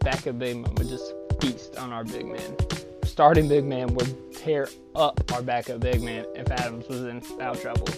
backup 0.00 0.38
big 0.38 0.56
men 0.56 0.74
would 0.74 0.88
just 0.88 1.12
feast 1.40 1.76
on 1.76 1.92
our 1.92 2.04
big 2.04 2.26
men. 2.26 2.56
Starting 3.04 3.48
big 3.48 3.64
man 3.64 3.94
would 3.94 4.34
tear 4.34 4.68
up 4.94 5.20
our 5.32 5.42
backup 5.42 5.80
big 5.80 6.02
man 6.02 6.24
if 6.34 6.50
Adams 6.50 6.88
was 6.88 7.04
in 7.04 7.20
foul 7.20 7.54
trouble. 7.54 7.88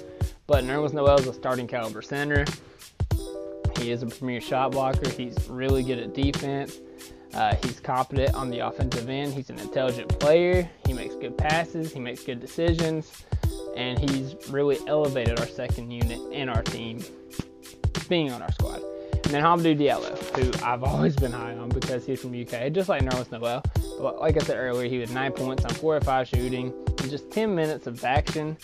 But 0.47 0.65
Nerlens 0.65 0.93
Noel 0.93 1.19
is 1.19 1.27
a 1.27 1.33
starting 1.33 1.67
caliber 1.67 2.03
center. 2.03 2.45
He 3.79 3.91
is 3.91 4.03
a 4.03 4.07
premier 4.07 4.41
shot 4.41 4.73
blocker. 4.73 5.09
He's 5.11 5.49
really 5.49 5.83
good 5.83 5.99
at 5.99 6.15
defense. 6.15 6.79
Uh, 7.35 7.55
he's 7.63 7.79
competent 7.79 8.35
on 8.35 8.49
the 8.51 8.61
offensive 8.61 9.09
end. 9.09 9.35
He's 9.35 9.51
an 9.51 9.59
intelligent 9.59 10.19
player. 10.19 10.69
He 10.87 10.93
makes 10.93 11.15
good 11.15 11.37
passes. 11.37 11.93
He 11.93 12.01
makes 12.01 12.25
good 12.25 12.41
decisions 12.41 13.25
and 13.79 13.99
he's 14.11 14.35
really 14.51 14.77
elevated 14.89 15.39
our 15.39 15.47
second 15.47 15.91
unit 15.91 16.19
and 16.33 16.51
our 16.51 16.63
team 16.63 17.01
being 18.09 18.33
on 18.33 18.43
our 18.43 18.51
squad. 18.53 18.83
And 19.13 19.35
then 19.35 19.43
Hamidou 19.43 19.79
Diallo, 19.79 20.17
who 20.37 20.65
I've 20.65 20.83
always 20.93 21.15
been 21.15 21.33
high 21.33 21.55
on 21.55 21.69
because 21.69 22.05
he's 22.05 22.21
from 22.21 22.31
UK, 22.31 22.73
just 22.73 22.89
like 22.89 23.03
Nerlens 23.03 23.31
Noel. 23.31 23.63
But 24.01 24.21
like 24.21 24.37
I 24.37 24.45
said 24.45 24.57
earlier, 24.57 24.89
he 24.89 25.01
had 25.01 25.11
nine 25.11 25.33
points 25.33 25.65
on 25.65 25.71
four 25.71 25.97
or 25.97 26.01
five 26.01 26.27
shooting, 26.27 26.73
in 27.03 27.11
just 27.11 27.31
10 27.31 27.55
minutes 27.55 27.87
of 27.87 28.03
action. 28.05 28.57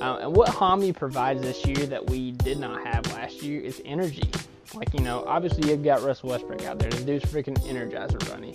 Uh, 0.00 0.18
and 0.22 0.36
what 0.36 0.50
Hami 0.50 0.94
provides 0.94 1.40
this 1.40 1.64
year 1.66 1.86
that 1.86 2.08
we 2.10 2.32
did 2.32 2.58
not 2.58 2.86
have 2.86 3.06
last 3.12 3.42
year 3.42 3.60
is 3.60 3.80
energy. 3.84 4.30
Like, 4.74 4.92
you 4.92 5.00
know, 5.00 5.24
obviously 5.26 5.70
you've 5.70 5.82
got 5.82 6.02
Russell 6.02 6.28
Westbrook 6.28 6.64
out 6.64 6.78
there. 6.78 6.90
The 6.90 7.04
dude's 7.04 7.24
freaking 7.24 7.56
energizer 7.66 8.18
bunny. 8.30 8.54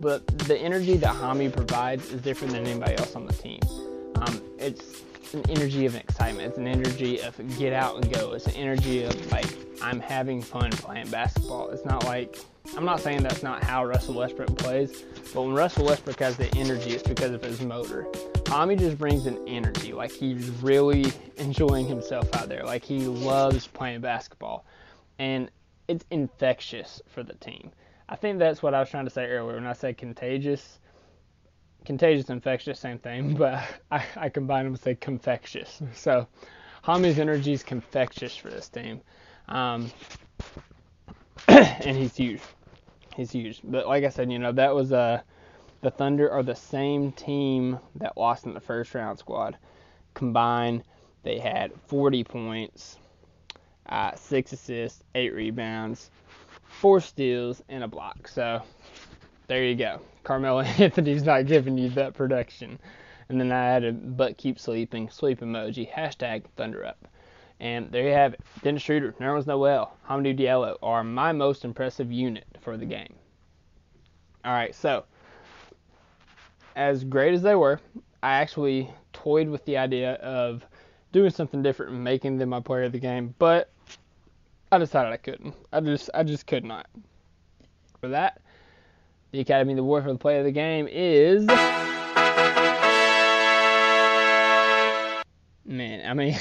But 0.00 0.26
the 0.38 0.56
energy 0.56 0.96
that 0.98 1.16
Hami 1.16 1.52
provides 1.52 2.12
is 2.12 2.22
different 2.22 2.52
than 2.52 2.64
anybody 2.64 2.96
else 2.96 3.16
on 3.16 3.26
the 3.26 3.32
team. 3.32 3.60
Um, 4.16 4.40
it's 4.58 5.02
an 5.34 5.48
energy 5.50 5.86
of 5.86 5.94
excitement. 5.94 6.48
It's 6.48 6.58
an 6.58 6.66
energy 6.66 7.20
of 7.20 7.36
get 7.58 7.72
out 7.72 7.96
and 7.96 8.12
go. 8.12 8.32
It's 8.32 8.46
an 8.46 8.54
energy 8.54 9.02
of 9.04 9.32
like 9.32 9.46
I'm 9.82 10.00
having 10.00 10.42
fun 10.42 10.70
playing 10.70 11.10
basketball. 11.10 11.70
It's 11.70 11.84
not 11.84 12.04
like 12.04 12.38
I'm 12.76 12.84
not 12.84 13.00
saying 13.00 13.22
that's 13.22 13.42
not 13.42 13.62
how 13.62 13.84
Russell 13.84 14.14
Westbrook 14.14 14.56
plays, 14.58 15.02
but 15.32 15.42
when 15.42 15.54
Russell 15.54 15.86
Westbrook 15.86 16.20
has 16.20 16.36
the 16.36 16.54
energy, 16.56 16.90
it's 16.90 17.02
because 17.02 17.32
of 17.32 17.42
his 17.42 17.60
motor. 17.60 18.06
Tommy 18.44 18.76
just 18.76 18.98
brings 18.98 19.26
an 19.26 19.38
energy, 19.46 19.92
like 19.92 20.10
he's 20.10 20.48
really 20.62 21.12
enjoying 21.36 21.86
himself 21.86 22.34
out 22.34 22.48
there, 22.48 22.64
like 22.64 22.84
he 22.84 23.00
loves 23.00 23.66
playing 23.66 24.00
basketball, 24.00 24.64
and 25.18 25.50
it's 25.88 26.04
infectious 26.10 27.00
for 27.06 27.22
the 27.22 27.34
team. 27.34 27.70
I 28.08 28.16
think 28.16 28.38
that's 28.38 28.62
what 28.62 28.74
I 28.74 28.80
was 28.80 28.90
trying 28.90 29.04
to 29.04 29.10
say 29.10 29.26
earlier 29.26 29.56
when 29.56 29.66
I 29.66 29.72
said 29.72 29.98
contagious 29.98 30.78
contagious, 31.88 32.28
infectious, 32.28 32.78
same 32.78 32.98
thing, 32.98 33.34
but 33.38 33.64
I, 33.90 34.04
I 34.14 34.28
combine 34.28 34.64
them 34.64 34.72
with 34.72 34.82
say 34.82 34.94
confectious. 34.94 35.80
So 35.94 36.28
Hami's 36.82 37.18
energy 37.18 37.54
is 37.54 37.62
confectious 37.62 38.36
for 38.36 38.50
this 38.50 38.68
team. 38.68 39.00
Um, 39.48 39.90
and 41.48 41.96
he's 41.96 42.14
huge. 42.14 42.42
He's 43.16 43.32
huge. 43.32 43.62
But 43.64 43.88
like 43.88 44.04
I 44.04 44.10
said, 44.10 44.30
you 44.30 44.38
know, 44.38 44.52
that 44.52 44.74
was 44.74 44.92
uh, 44.92 45.22
the 45.80 45.90
Thunder 45.90 46.30
are 46.30 46.42
the 46.42 46.54
same 46.54 47.10
team 47.12 47.78
that 47.94 48.18
lost 48.18 48.44
in 48.44 48.52
the 48.52 48.60
first 48.60 48.94
round 48.94 49.18
squad. 49.18 49.56
Combined, 50.12 50.84
they 51.22 51.38
had 51.38 51.72
40 51.86 52.22
points, 52.22 52.98
uh, 53.88 54.14
six 54.14 54.52
assists, 54.52 55.02
eight 55.14 55.32
rebounds, 55.32 56.10
four 56.64 57.00
steals, 57.00 57.62
and 57.70 57.82
a 57.82 57.88
block. 57.88 58.28
So 58.28 58.60
there 59.46 59.64
you 59.64 59.74
go. 59.74 60.02
Carmelo 60.28 60.60
Anthony's 60.78 61.22
not 61.24 61.46
giving 61.46 61.78
you 61.78 61.88
that 61.88 62.12
production. 62.12 62.78
And 63.30 63.40
then 63.40 63.50
I 63.50 63.64
added, 63.64 64.14
but 64.14 64.36
keep 64.36 64.60
sleeping, 64.60 65.08
sleep 65.08 65.40
emoji, 65.40 65.90
hashtag 65.90 66.44
Thunder 66.54 66.84
Up. 66.84 67.08
And 67.60 67.90
there 67.90 68.06
you 68.06 68.12
have 68.12 68.34
it. 68.34 68.40
Dennis 68.62 68.82
Schroeder, 68.82 69.14
Nerlens 69.18 69.46
Noel, 69.46 69.96
Hamidou 70.06 70.38
Diallo 70.38 70.76
are 70.82 71.02
my 71.02 71.32
most 71.32 71.64
impressive 71.64 72.12
unit 72.12 72.44
for 72.60 72.76
the 72.76 72.84
game. 72.84 73.14
All 74.44 74.52
right, 74.52 74.74
so 74.74 75.06
as 76.76 77.04
great 77.04 77.32
as 77.32 77.40
they 77.40 77.54
were, 77.54 77.80
I 78.22 78.34
actually 78.34 78.90
toyed 79.14 79.48
with 79.48 79.64
the 79.64 79.78
idea 79.78 80.16
of 80.16 80.62
doing 81.10 81.30
something 81.30 81.62
different 81.62 81.92
and 81.92 82.04
making 82.04 82.36
them 82.36 82.50
my 82.50 82.60
player 82.60 82.82
of 82.82 82.92
the 82.92 82.98
game, 82.98 83.34
but 83.38 83.70
I 84.70 84.76
decided 84.76 85.10
I 85.10 85.16
couldn't. 85.16 85.54
I 85.72 85.80
just 85.80 86.10
I 86.12 86.22
just 86.22 86.46
could 86.46 86.66
not. 86.66 86.86
For 87.98 88.08
that, 88.08 88.42
the 89.30 89.40
Academy 89.40 89.74
the 89.74 89.80
Award 89.80 90.04
for 90.04 90.12
the 90.12 90.18
play 90.18 90.38
of 90.38 90.44
the 90.44 90.52
game 90.52 90.88
is 90.90 91.46
Man, 95.66 96.08
I 96.08 96.14
mean 96.14 96.36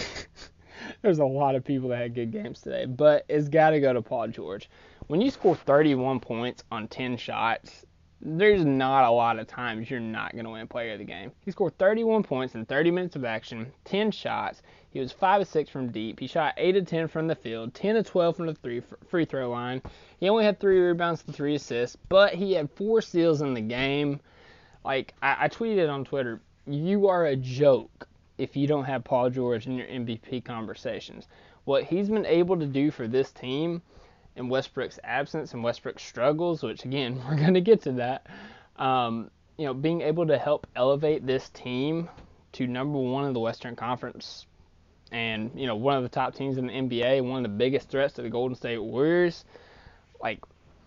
there's 1.02 1.19
a 1.19 1.26
lot 1.26 1.56
of 1.56 1.63
people 1.63 1.89
that 1.89 1.97
had 1.97 2.15
good 2.15 2.32
games 2.32 2.62
today, 2.62 2.86
but 2.86 3.26
it's 3.28 3.50
got 3.50 3.71
to 3.71 3.80
go 3.80 3.93
to 3.93 4.02
Paul 4.02 4.30
George. 4.30 4.69
When 5.08 5.21
you 5.21 5.32
score 5.32 5.56
31 5.56 6.19
points 6.19 6.63
on 6.71 6.88
10 6.88 7.17
shots, 7.17 7.86
there's 8.19 8.65
not 8.65 9.03
a 9.03 9.12
lot 9.12 9.38
of 9.38 9.47
times 9.47 9.89
you're 9.89 9.99
not 9.99 10.34
going 10.34 10.45
to 10.45 10.51
win 10.51 10.67
player 10.67 10.93
of 10.93 10.99
the 10.99 11.06
game. 11.06 11.32
He 11.45 11.51
scored 11.51 11.77
31 11.77 12.23
points 12.23 12.56
in 12.56 12.65
30 12.65 12.91
minutes 12.91 13.15
of 13.15 13.23
action, 13.23 13.71
10 13.86 14.12
shots. 14.12 14.63
He 14.89 14.99
was 14.99 15.12
5 15.12 15.41
of 15.41 15.47
6 15.47 15.69
from 15.69 15.91
deep. 15.91 16.19
He 16.19 16.27
shot 16.27 16.56
8 16.58 16.77
of 16.77 16.88
10 16.88 17.08
from 17.08 17.27
the 17.27 17.36
field, 17.36 17.73
10 17.75 17.97
of 17.97 18.08
12 18.08 18.36
from 18.36 18.47
the 18.47 18.56
three 18.56 18.82
free 19.08 19.25
throw 19.25 19.49
line. 19.49 19.82
He 20.19 20.30
only 20.30 20.45
had 20.45 20.60
3 20.60 20.80
rebounds 20.80 21.23
and 21.27 21.36
3 21.36 21.56
assists, 21.56 21.95
but 22.10 22.34
he 22.34 22.53
had 22.53 22.71
4 22.71 23.01
steals 23.01 23.41
in 23.41 23.53
the 23.53 23.62
game. 23.62 24.19
Like, 24.84 25.13
I, 25.21 25.45
I 25.45 25.47
tweeted 25.49 25.91
on 25.91 26.03
Twitter, 26.03 26.41
you 26.65 27.08
are 27.08 27.27
a 27.27 27.36
joke 27.36 28.08
if 28.38 28.56
you 28.56 28.67
don't 28.67 28.86
have 28.86 29.03
Paul 29.03 29.30
George 29.30 29.67
in 29.67 29.77
your 29.77 29.88
MVP 29.88 30.43
conversations. 30.43 31.27
What 31.65 31.84
he's 31.84 32.10
been 32.10 32.25
able 32.25 32.58
to 32.58 32.65
do 32.65 32.89
for 32.91 33.08
this 33.08 33.32
team 33.32 33.82
in 34.38 34.50
Westbrook's 34.50 35.00
absence 35.04 35.54
and 35.54 35.63
Westbrook's 35.63 36.04
struggles, 36.04 36.63
which 36.63 36.86
again 36.86 37.21
we're 37.28 37.36
going 37.36 37.56
to 37.56 37.62
get 37.62 37.82
to 37.84 37.91
that. 37.93 38.28
Um, 38.78 39.30
you 39.58 39.65
know, 39.65 39.73
being 39.73 40.02
able 40.02 40.28
to 40.28 40.38
help 40.38 40.67
elevate 40.76 41.26
this 41.26 41.50
team 41.50 42.10
to 42.54 42.67
number 42.67 43.00
one 43.00 43.26
in 43.26 43.34
the 43.34 43.39
Western 43.39 43.76
Conference, 43.76 44.45
and 45.12 45.52
you 45.56 45.65
know 45.67 45.76
one 45.76 45.97
of 45.97 46.04
the 46.04 46.10
top 46.10 46.36
teams 46.36 46.58
in 46.58 46.67
the 46.67 46.73
NBA, 46.73 47.23
one 47.23 47.38
of 47.38 47.43
the 47.43 47.58
biggest 47.58 47.89
threats 47.89 48.13
to 48.15 48.21
the 48.21 48.30
Golden 48.30 48.56
State 48.56 48.78
Warriors. 48.78 49.43
Like 50.21 50.39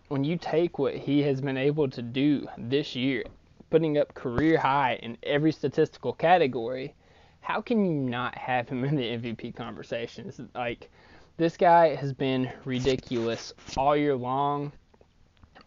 when 0.09 0.25
you 0.25 0.37
take 0.37 0.79
what 0.79 0.95
he 0.95 1.23
has 1.23 1.41
been 1.41 1.57
able 1.57 1.89
to 1.91 2.03
do 2.03 2.47
this 2.57 2.95
year, 2.97 3.25
putting 3.71 3.99
up 3.99 4.15
career 4.15 4.59
high 4.59 4.95
in 5.03 5.17
every 5.23 5.53
statistical 5.53 6.13
category, 6.13 6.95
how 7.41 7.61
can 7.61 7.85
you 7.85 7.93
not 7.93 8.37
have 8.37 8.69
him 8.69 8.85
in 8.85 8.97
the 8.97 9.03
MVP 9.03 9.57
conversations? 9.57 10.41
Like 10.55 10.91
this 11.41 11.57
guy 11.57 11.95
has 11.95 12.13
been 12.13 12.53
ridiculous 12.67 13.55
all 13.79 13.97
year 13.97 14.15
long, 14.15 14.71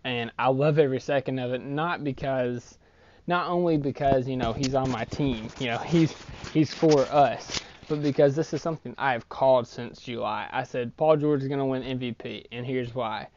and 0.04 0.32
I 0.38 0.50
love 0.50 0.78
every 0.78 1.00
second 1.00 1.40
of 1.40 1.52
it. 1.52 1.66
Not 1.66 2.04
because, 2.04 2.78
not 3.26 3.48
only 3.48 3.78
because 3.78 4.28
you 4.28 4.38
know 4.38 4.54
he's 4.54 4.76
on 4.76 4.92
my 4.92 5.06
team, 5.06 5.48
you 5.58 5.66
know 5.66 5.78
he's 5.80 6.14
he's 6.54 6.72
for 6.72 7.00
us, 7.10 7.60
but 7.90 8.04
because 8.04 8.36
this 8.36 8.54
is 8.54 8.62
something 8.62 8.94
I 9.00 9.14
have 9.14 9.28
called 9.30 9.68
since 9.68 10.00
July. 10.00 10.48
I 10.52 10.62
said 10.62 10.96
Paul 10.96 11.18
George 11.18 11.42
is 11.42 11.48
going 11.48 11.58
to 11.60 11.66
win 11.66 11.82
MVP, 11.82 12.46
and 12.52 12.64
here's 12.64 12.94
why. 12.94 13.28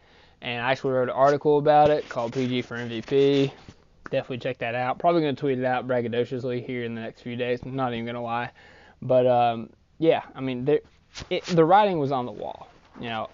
And 0.42 0.62
I 0.62 0.72
actually 0.72 0.92
wrote 0.92 1.08
an 1.08 1.14
article 1.14 1.56
about 1.56 1.88
it 1.88 2.06
called 2.06 2.34
PG 2.34 2.62
for 2.62 2.76
MVP. 2.76 3.50
Definitely 4.10 4.38
check 4.38 4.58
that 4.58 4.74
out. 4.74 4.98
Probably 4.98 5.22
going 5.22 5.34
to 5.34 5.40
tweet 5.40 5.58
it 5.58 5.64
out 5.64 5.88
braggadociously 5.88 6.66
here 6.66 6.84
in 6.84 6.94
the 6.94 7.00
next 7.00 7.22
few 7.22 7.34
days. 7.34 7.60
I'm 7.64 7.74
not 7.74 7.94
even 7.94 8.04
going 8.04 8.14
to 8.14 8.20
lie. 8.20 8.50
But 9.00 9.26
um, 9.26 9.70
yeah, 9.98 10.20
I 10.34 10.42
mean, 10.42 10.66
there, 10.66 10.80
it, 11.30 11.44
the 11.46 11.64
writing 11.64 11.98
was 11.98 12.12
on 12.12 12.26
the 12.26 12.32
wall. 12.32 12.68
You 13.00 13.08
know, 13.08 13.28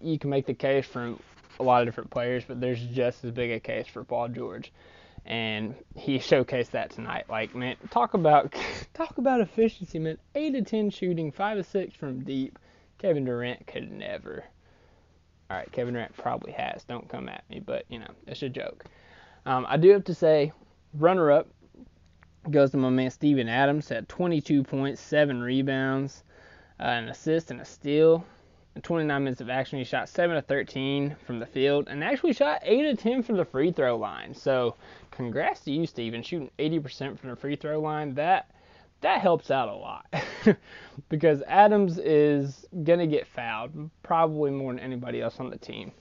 you 0.00 0.18
can 0.18 0.30
make 0.30 0.46
the 0.46 0.54
case 0.54 0.86
for 0.86 1.14
a 1.60 1.62
lot 1.62 1.82
of 1.82 1.88
different 1.88 2.10
players, 2.10 2.44
but 2.44 2.60
there's 2.60 2.84
just 2.86 3.24
as 3.24 3.30
big 3.32 3.50
a 3.50 3.60
case 3.60 3.86
for 3.86 4.04
Paul 4.04 4.28
George, 4.28 4.72
and 5.26 5.74
he 5.96 6.18
showcased 6.18 6.70
that 6.70 6.90
tonight. 6.90 7.26
Like, 7.28 7.54
man, 7.54 7.76
talk 7.90 8.14
about 8.14 8.54
talk 8.94 9.18
about 9.18 9.40
efficiency, 9.40 9.98
man. 9.98 10.18
Eight 10.34 10.52
to 10.52 10.62
ten 10.62 10.90
shooting, 10.90 11.32
five 11.32 11.56
to 11.58 11.64
six 11.64 11.94
from 11.94 12.24
deep. 12.24 12.58
Kevin 12.98 13.24
Durant 13.24 13.66
could 13.66 13.90
never. 13.90 14.44
All 15.50 15.56
right, 15.56 15.70
Kevin 15.72 15.94
Durant 15.94 16.16
probably 16.16 16.52
has. 16.52 16.84
Don't 16.84 17.08
come 17.08 17.28
at 17.28 17.44
me, 17.48 17.60
but 17.60 17.84
you 17.88 17.98
know, 17.98 18.10
it's 18.26 18.42
a 18.42 18.48
joke. 18.48 18.84
Um, 19.46 19.66
I 19.68 19.76
do 19.76 19.90
have 19.90 20.04
to 20.04 20.14
say, 20.14 20.52
runner-up 20.94 21.48
goes 22.50 22.70
to 22.72 22.76
my 22.76 22.90
man 22.90 23.10
Steven 23.10 23.48
Adams 23.48 23.90
at 23.90 24.08
22 24.08 24.62
points, 24.62 25.00
seven 25.00 25.40
rebounds 25.40 26.22
uh, 26.80 26.84
an 26.84 27.08
assist 27.08 27.50
and 27.50 27.60
a 27.60 27.64
steal. 27.64 28.24
In 28.76 28.82
29 28.82 29.24
minutes 29.24 29.40
of 29.40 29.50
action, 29.50 29.78
he 29.78 29.84
shot 29.84 30.08
7 30.08 30.36
of 30.36 30.46
13 30.46 31.16
from 31.26 31.40
the 31.40 31.46
field 31.46 31.88
and 31.88 32.04
actually 32.04 32.32
shot 32.32 32.60
8 32.62 32.86
of 32.86 32.98
10 32.98 33.22
from 33.22 33.36
the 33.36 33.44
free 33.44 33.72
throw 33.72 33.96
line. 33.96 34.34
So, 34.34 34.76
congrats 35.10 35.60
to 35.60 35.72
you, 35.72 35.86
Steven, 35.86 36.22
shooting 36.22 36.50
80% 36.58 37.18
from 37.18 37.30
the 37.30 37.36
free 37.36 37.56
throw 37.56 37.80
line. 37.80 38.14
That 38.14 38.50
that 39.00 39.20
helps 39.20 39.50
out 39.50 39.68
a 39.68 39.74
lot 39.74 40.12
because 41.08 41.42
Adams 41.46 41.98
is 41.98 42.66
going 42.82 42.98
to 42.98 43.06
get 43.06 43.26
fouled 43.26 43.90
probably 44.02 44.50
more 44.50 44.72
than 44.72 44.80
anybody 44.80 45.20
else 45.20 45.38
on 45.38 45.50
the 45.50 45.58
team. 45.58 45.92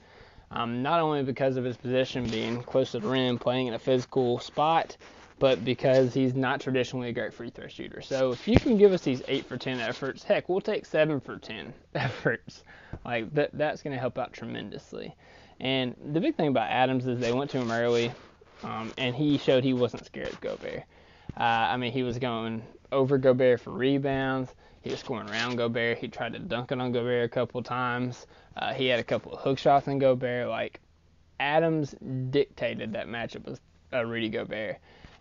Um, 0.49 0.81
not 0.81 0.99
only 1.01 1.23
because 1.23 1.57
of 1.57 1.63
his 1.63 1.77
position 1.77 2.27
being 2.27 2.63
close 2.63 2.91
to 2.91 2.99
the 2.99 3.07
rim, 3.07 3.37
playing 3.37 3.67
in 3.67 3.73
a 3.73 3.79
physical 3.79 4.39
spot, 4.39 4.97
but 5.39 5.63
because 5.63 6.13
he's 6.13 6.33
not 6.33 6.59
traditionally 6.59 7.09
a 7.09 7.13
great 7.13 7.33
free 7.33 7.49
throw 7.49 7.67
shooter. 7.67 8.01
So 8.01 8.31
if 8.31 8.47
you 8.47 8.59
can 8.59 8.77
give 8.77 8.91
us 8.91 9.01
these 9.01 9.21
eight 9.27 9.45
for 9.45 9.57
ten 9.57 9.79
efforts, 9.79 10.23
heck, 10.23 10.49
we'll 10.49 10.61
take 10.61 10.85
seven 10.85 11.19
for 11.19 11.37
ten 11.37 11.73
efforts. 11.95 12.63
Like 13.05 13.33
that, 13.33 13.51
that's 13.53 13.81
going 13.81 13.93
to 13.93 13.99
help 13.99 14.17
out 14.17 14.33
tremendously. 14.33 15.15
And 15.59 15.95
the 16.13 16.19
big 16.19 16.35
thing 16.35 16.49
about 16.49 16.69
Adams 16.69 17.07
is 17.07 17.19
they 17.19 17.33
went 17.33 17.51
to 17.51 17.59
him 17.59 17.71
early, 17.71 18.11
um, 18.63 18.91
and 18.97 19.15
he 19.15 19.37
showed 19.37 19.63
he 19.63 19.73
wasn't 19.73 20.05
scared 20.05 20.29
of 20.29 20.41
Gobert. 20.41 20.83
Uh, 21.39 21.43
I 21.43 21.77
mean, 21.77 21.91
he 21.91 22.03
was 22.03 22.17
going 22.17 22.63
over 22.91 23.17
Gobert 23.17 23.61
for 23.61 23.71
rebounds. 23.71 24.53
He 24.81 24.91
was 24.91 24.99
scoring 24.99 25.29
around 25.29 25.57
Gobert. 25.57 25.97
He 25.97 26.07
tried 26.07 26.33
to 26.33 26.39
dunk 26.39 26.71
it 26.71 26.79
on 26.79 26.91
Gobert 26.91 27.25
a 27.25 27.29
couple 27.29 27.61
times. 27.61 28.27
Uh, 28.55 28.73
he 28.73 28.87
had 28.87 28.99
a 28.99 29.03
couple 29.03 29.33
of 29.33 29.41
hook 29.41 29.57
shots 29.57 29.87
on 29.87 29.99
Gobert. 29.99 30.47
Like 30.47 30.79
Adams 31.39 31.95
dictated 32.29 32.93
that 32.93 33.07
matchup 33.07 33.45
with 33.45 33.59
uh, 33.93 34.05
Rudy 34.05 34.29
Gobert. 34.29 34.77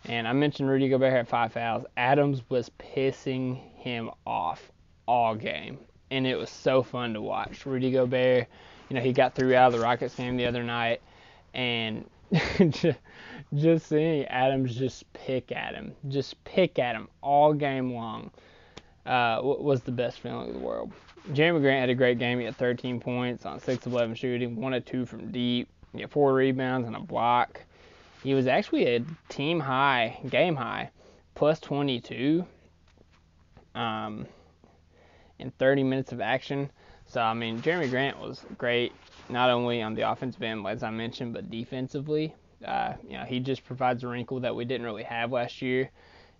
And 0.08 0.28
I 0.28 0.32
mentioned 0.32 0.68
Rudy 0.68 0.88
Gobert 0.88 1.12
had 1.12 1.28
five 1.28 1.52
fouls. 1.52 1.84
Adams 1.96 2.42
was 2.48 2.70
pissing 2.78 3.60
him 3.76 4.10
off 4.26 4.70
all 5.06 5.34
game. 5.34 5.78
And 6.10 6.26
it 6.26 6.36
was 6.36 6.50
so 6.50 6.82
fun 6.82 7.14
to 7.14 7.20
watch. 7.20 7.66
Rudy 7.66 7.90
Gobert, 7.90 8.46
you 8.88 8.94
know, 8.94 9.02
he 9.02 9.12
got 9.12 9.34
through 9.34 9.54
out 9.56 9.68
of 9.68 9.72
the 9.72 9.80
Rockets 9.80 10.14
game 10.14 10.36
the 10.36 10.46
other 10.46 10.62
night. 10.62 11.02
And 11.54 12.08
just 13.54 13.86
seeing 13.86 14.24
Adams 14.26 14.76
just 14.76 15.12
pick 15.12 15.50
at 15.50 15.74
him, 15.74 15.92
just 16.08 16.42
pick 16.44 16.78
at 16.78 16.94
him 16.94 17.08
all 17.20 17.52
game 17.52 17.92
long, 17.92 18.30
uh, 19.06 19.40
was 19.42 19.82
the 19.82 19.92
best 19.92 20.20
feeling 20.20 20.48
in 20.48 20.52
the 20.54 20.60
world. 20.60 20.92
Jerami 21.30 21.60
Grant 21.60 21.80
had 21.80 21.90
a 21.90 21.94
great 21.94 22.18
game. 22.20 22.38
He 22.38 22.44
had 22.44 22.56
13 22.56 23.00
points 23.00 23.44
on 23.44 23.58
6 23.58 23.86
of 23.86 23.92
11 23.92 24.14
shooting, 24.14 24.54
1 24.54 24.74
of 24.74 24.84
2 24.84 25.06
from 25.06 25.32
deep. 25.32 25.68
He 25.92 26.02
had 26.02 26.10
4 26.10 26.34
rebounds 26.34 26.86
and 26.86 26.94
a 26.94 27.00
block. 27.00 27.62
He 28.26 28.34
was 28.34 28.48
actually 28.48 28.86
a 28.96 29.04
team 29.28 29.60
high, 29.60 30.18
game 30.28 30.56
high, 30.56 30.90
plus 31.36 31.60
22 31.60 32.44
um, 33.76 34.26
in 35.38 35.52
30 35.52 35.84
minutes 35.84 36.10
of 36.10 36.20
action. 36.20 36.68
So, 37.06 37.20
I 37.20 37.34
mean, 37.34 37.62
Jerami 37.62 37.88
Grant 37.88 38.18
was 38.18 38.44
great, 38.58 38.92
not 39.28 39.48
only 39.48 39.80
on 39.80 39.94
the 39.94 40.10
offensive 40.10 40.42
end, 40.42 40.66
as 40.66 40.82
I 40.82 40.90
mentioned, 40.90 41.34
but 41.34 41.52
defensively. 41.52 42.34
Uh, 42.64 42.94
you 43.08 43.16
know, 43.16 43.22
he 43.22 43.38
just 43.38 43.64
provides 43.64 44.02
a 44.02 44.08
wrinkle 44.08 44.40
that 44.40 44.56
we 44.56 44.64
didn't 44.64 44.86
really 44.86 45.04
have 45.04 45.30
last 45.30 45.62
year. 45.62 45.88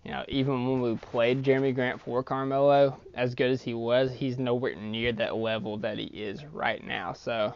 You 0.03 0.11
know, 0.11 0.25
even 0.27 0.69
when 0.69 0.81
we 0.81 0.97
played 0.97 1.41
Jerami 1.41 1.73
Grant 1.73 2.01
for 2.01 2.21
Carmelo, 2.21 2.99
as 3.13 3.33
good 3.33 3.49
as 3.49 3.61
he 3.61 3.73
was, 3.73 4.11
he's 4.11 4.37
nowhere 4.37 4.75
near 4.75 5.13
that 5.13 5.37
level 5.37 5.77
that 5.77 5.97
he 5.97 6.07
is 6.07 6.43
right 6.43 6.85
now. 6.85 7.13
So, 7.13 7.53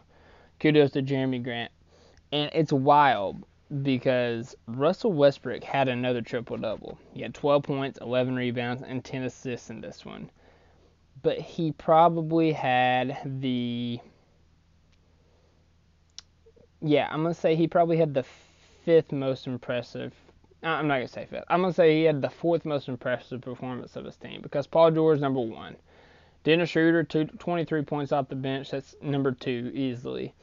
kudos 0.62 0.92
to 0.92 1.04
Jerami 1.04 1.44
Grant. 1.44 1.70
And 2.32 2.50
it's 2.54 2.72
wild 2.72 3.44
because 3.84 4.56
Russell 4.68 5.14
Westbrook 5.14 5.64
had 5.64 5.88
another 5.88 6.22
triple 6.22 6.58
double. 6.58 6.98
He 7.14 7.22
had 7.22 7.34
12 7.34 7.64
points, 7.64 8.00
11 8.02 8.36
rebounds, 8.36 8.84
and 8.86 9.04
10 9.04 9.24
assists 9.24 9.70
in 9.70 9.80
this 9.80 10.06
one. 10.06 10.30
But 11.24 11.40
he 11.40 11.72
probably 11.72 12.52
had 12.52 13.18
the. 13.26 14.00
Yeah, 16.82 17.08
I'm 17.12 17.22
going 17.22 17.34
to 17.34 17.40
say 17.40 17.56
he 17.56 17.68
probably 17.68 17.98
had 17.98 18.14
the 18.14 18.26
fifth 18.84 19.12
most 19.12 19.48
impressive. 19.48 20.14
Uh, 20.64 20.68
I'm 20.68 20.88
not 20.88 20.96
going 20.96 21.08
to 21.08 21.14
say 21.14 21.26
fifth. 21.26 21.46
I'm 21.48 21.62
going 21.62 21.72
to 21.72 21.76
say 21.76 21.96
he 21.96 22.04
had 22.04 22.22
the 22.22 22.30
fourth 22.30 22.66
most 22.66 22.88
impressive 22.88 23.42
performance 23.42 23.96
of 23.96 24.06
his 24.06 24.18
team 24.18 24.42
because 24.42 24.68
Paul 24.68 24.92
George, 24.92 25.20
number 25.20 25.40
one. 25.40 25.76
Dennis 26.44 26.72
Schroeder, 26.72 27.04
two, 27.04 27.26
23 27.26 27.84
points 27.84 28.12
off 28.12 28.30
the 28.30 28.36
bench. 28.36 28.72
That's 28.72 28.96
number 29.00 29.32
two 29.32 29.72
easily. 29.76 30.34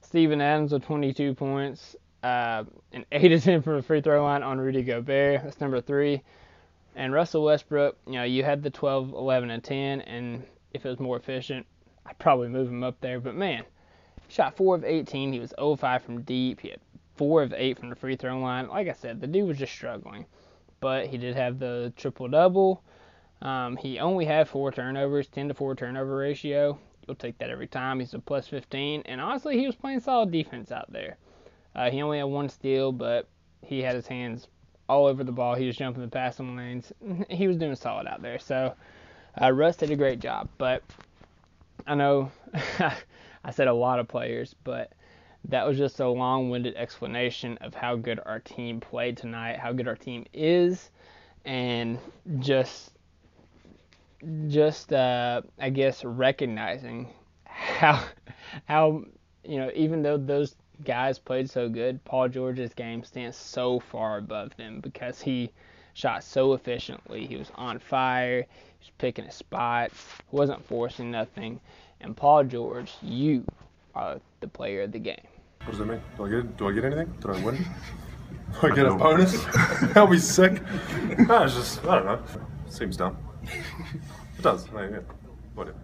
Steven 0.00 0.40
Adams 0.40 0.72
with 0.72 0.84
22 0.84 1.34
points 1.34 1.96
uh, 2.22 2.64
an 2.92 3.04
8 3.12 3.32
of 3.32 3.44
10 3.44 3.62
from 3.62 3.76
the 3.76 3.82
free 3.82 4.00
throw 4.00 4.22
line 4.22 4.42
on 4.42 4.60
Rudy 4.60 4.82
Gobert. 4.82 5.42
That's 5.44 5.60
number 5.60 5.80
three. 5.80 6.22
And 6.96 7.12
Russell 7.12 7.44
Westbrook, 7.44 7.96
you 8.06 8.14
know, 8.14 8.24
you 8.24 8.44
had 8.44 8.62
the 8.62 8.70
12, 8.70 9.12
11, 9.12 9.50
and 9.50 9.62
10, 9.62 10.00
and 10.02 10.44
if 10.74 10.84
it 10.84 10.88
was 10.88 10.98
more 10.98 11.16
efficient, 11.16 11.66
I'd 12.04 12.18
probably 12.18 12.48
move 12.48 12.68
him 12.68 12.82
up 12.82 13.00
there. 13.00 13.20
But 13.20 13.36
man, 13.36 13.64
shot 14.28 14.56
4 14.56 14.76
of 14.76 14.84
18. 14.84 15.32
He 15.32 15.38
was 15.38 15.54
0 15.58 15.76
5 15.76 16.02
from 16.02 16.22
deep. 16.22 16.60
He 16.60 16.70
had 16.70 16.80
four 17.20 17.42
of 17.42 17.52
eight 17.52 17.78
from 17.78 17.90
the 17.90 17.94
free 17.94 18.16
throw 18.16 18.40
line. 18.40 18.66
Like 18.68 18.88
I 18.88 18.94
said, 18.94 19.20
the 19.20 19.26
dude 19.26 19.46
was 19.46 19.58
just 19.58 19.74
struggling, 19.74 20.24
but 20.80 21.06
he 21.06 21.18
did 21.18 21.36
have 21.36 21.58
the 21.58 21.92
triple 21.94 22.28
double. 22.28 22.82
Um, 23.42 23.76
he 23.76 23.98
only 23.98 24.24
had 24.24 24.48
four 24.48 24.72
turnovers, 24.72 25.28
10 25.28 25.48
to 25.48 25.54
4 25.54 25.74
turnover 25.74 26.16
ratio. 26.16 26.78
You'll 27.06 27.16
take 27.16 27.36
that 27.36 27.50
every 27.50 27.66
time. 27.66 28.00
He's 28.00 28.14
a 28.14 28.18
plus 28.20 28.48
15, 28.48 29.02
and 29.04 29.20
honestly, 29.20 29.58
he 29.58 29.66
was 29.66 29.76
playing 29.76 30.00
solid 30.00 30.30
defense 30.30 30.72
out 30.72 30.90
there. 30.90 31.18
Uh, 31.74 31.90
he 31.90 32.02
only 32.02 32.18
had 32.18 32.24
one 32.24 32.48
steal, 32.48 32.92
but 32.92 33.28
he 33.62 33.80
had 33.80 33.94
his 33.94 34.06
hands 34.06 34.48
all 34.88 35.06
over 35.06 35.22
the 35.22 35.32
ball. 35.32 35.54
He 35.54 35.66
was 35.66 35.76
jumping 35.76 36.02
the 36.02 36.08
passing 36.08 36.56
lanes. 36.56 36.92
He 37.30 37.46
was 37.46 37.56
doing 37.56 37.74
solid 37.76 38.06
out 38.06 38.22
there. 38.22 38.38
So 38.38 38.74
uh, 39.40 39.52
Russ 39.52 39.76
did 39.76 39.90
a 39.90 39.96
great 39.96 40.20
job. 40.20 40.48
But 40.58 40.82
I 41.86 41.94
know 41.94 42.30
I 43.44 43.50
said 43.52 43.68
a 43.68 43.72
lot 43.72 43.98
of 43.98 44.08
players, 44.08 44.54
but 44.64 44.92
that 45.48 45.66
was 45.66 45.78
just 45.78 46.00
a 46.00 46.08
long-winded 46.08 46.76
explanation 46.76 47.56
of 47.58 47.74
how 47.74 47.96
good 47.96 48.20
our 48.26 48.40
team 48.40 48.80
played 48.80 49.16
tonight, 49.16 49.58
how 49.58 49.72
good 49.72 49.88
our 49.88 49.96
team 49.96 50.26
is, 50.34 50.90
and 51.44 51.98
just 52.40 52.92
just 54.48 54.92
uh, 54.92 55.40
I 55.58 55.70
guess 55.70 56.04
recognizing 56.04 57.08
how 57.44 58.04
how 58.66 59.04
you 59.44 59.58
know 59.58 59.70
even 59.74 60.02
though 60.02 60.18
those 60.18 60.56
guys 60.84 61.18
played 61.18 61.50
so 61.50 61.68
good, 61.68 62.04
Paul 62.04 62.28
George's 62.28 62.74
game 62.74 63.04
stands 63.04 63.36
so 63.36 63.80
far 63.80 64.18
above 64.18 64.56
them 64.56 64.80
because 64.80 65.20
he 65.20 65.50
shot 65.94 66.24
so 66.24 66.52
efficiently. 66.54 67.26
He 67.26 67.36
was 67.36 67.50
on 67.56 67.78
fire. 67.78 68.46
He 68.78 68.86
was 68.86 68.92
picking 68.98 69.24
his 69.24 69.34
spots. 69.34 69.94
wasn't 70.30 70.64
forcing 70.66 71.10
nothing. 71.10 71.60
And 72.00 72.16
Paul 72.16 72.44
George, 72.44 72.92
you 73.02 73.44
are 73.94 74.20
the 74.40 74.48
player 74.48 74.82
of 74.82 74.92
the 74.92 74.98
game. 74.98 75.26
What 75.64 75.70
does 75.70 75.78
that 75.78 75.86
mean? 75.86 76.00
Do 76.16 76.24
I 76.24 76.30
get 76.30 76.56
do 76.56 76.68
I 76.68 76.72
get 76.72 76.84
anything? 76.84 77.14
Did 77.20 77.30
I 77.30 77.44
win? 77.44 77.56
Do 78.60 78.66
I 78.66 78.74
get 78.74 78.86
a 78.86 78.94
bonus? 78.94 79.44
That'll 79.82 80.08
be 80.08 80.18
sick. 80.18 80.60
No, 81.18 81.44
it's 81.44 81.54
just 81.54 81.84
I 81.84 81.96
don't 81.96 82.04
know. 82.06 82.22
Seems 82.68 82.96
dumb. 82.96 83.16
It 83.44 84.42
does. 84.42 84.68
I 84.74 84.82
mean, 84.82 84.92
yeah. 84.94 84.98
Whatever. 85.54 85.78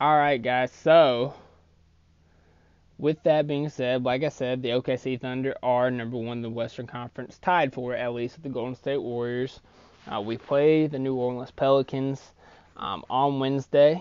All 0.00 0.16
right, 0.16 0.40
guys. 0.40 0.70
So, 0.70 1.34
with 2.98 3.20
that 3.24 3.48
being 3.48 3.68
said, 3.68 4.04
like 4.04 4.22
I 4.22 4.28
said, 4.28 4.62
the 4.62 4.68
OKC 4.68 5.20
Thunder 5.20 5.56
are 5.60 5.90
number 5.90 6.16
one 6.16 6.38
in 6.38 6.42
the 6.42 6.50
Western 6.50 6.86
Conference, 6.86 7.36
tied 7.38 7.72
for 7.72 7.96
at 7.96 8.14
least 8.14 8.36
with 8.36 8.44
the 8.44 8.48
Golden 8.48 8.76
State 8.76 9.02
Warriors. 9.02 9.58
Uh, 10.06 10.20
we 10.20 10.36
play 10.36 10.86
the 10.86 11.00
New 11.00 11.16
Orleans 11.16 11.50
Pelicans 11.50 12.22
um, 12.76 13.04
on 13.10 13.40
Wednesday, 13.40 14.00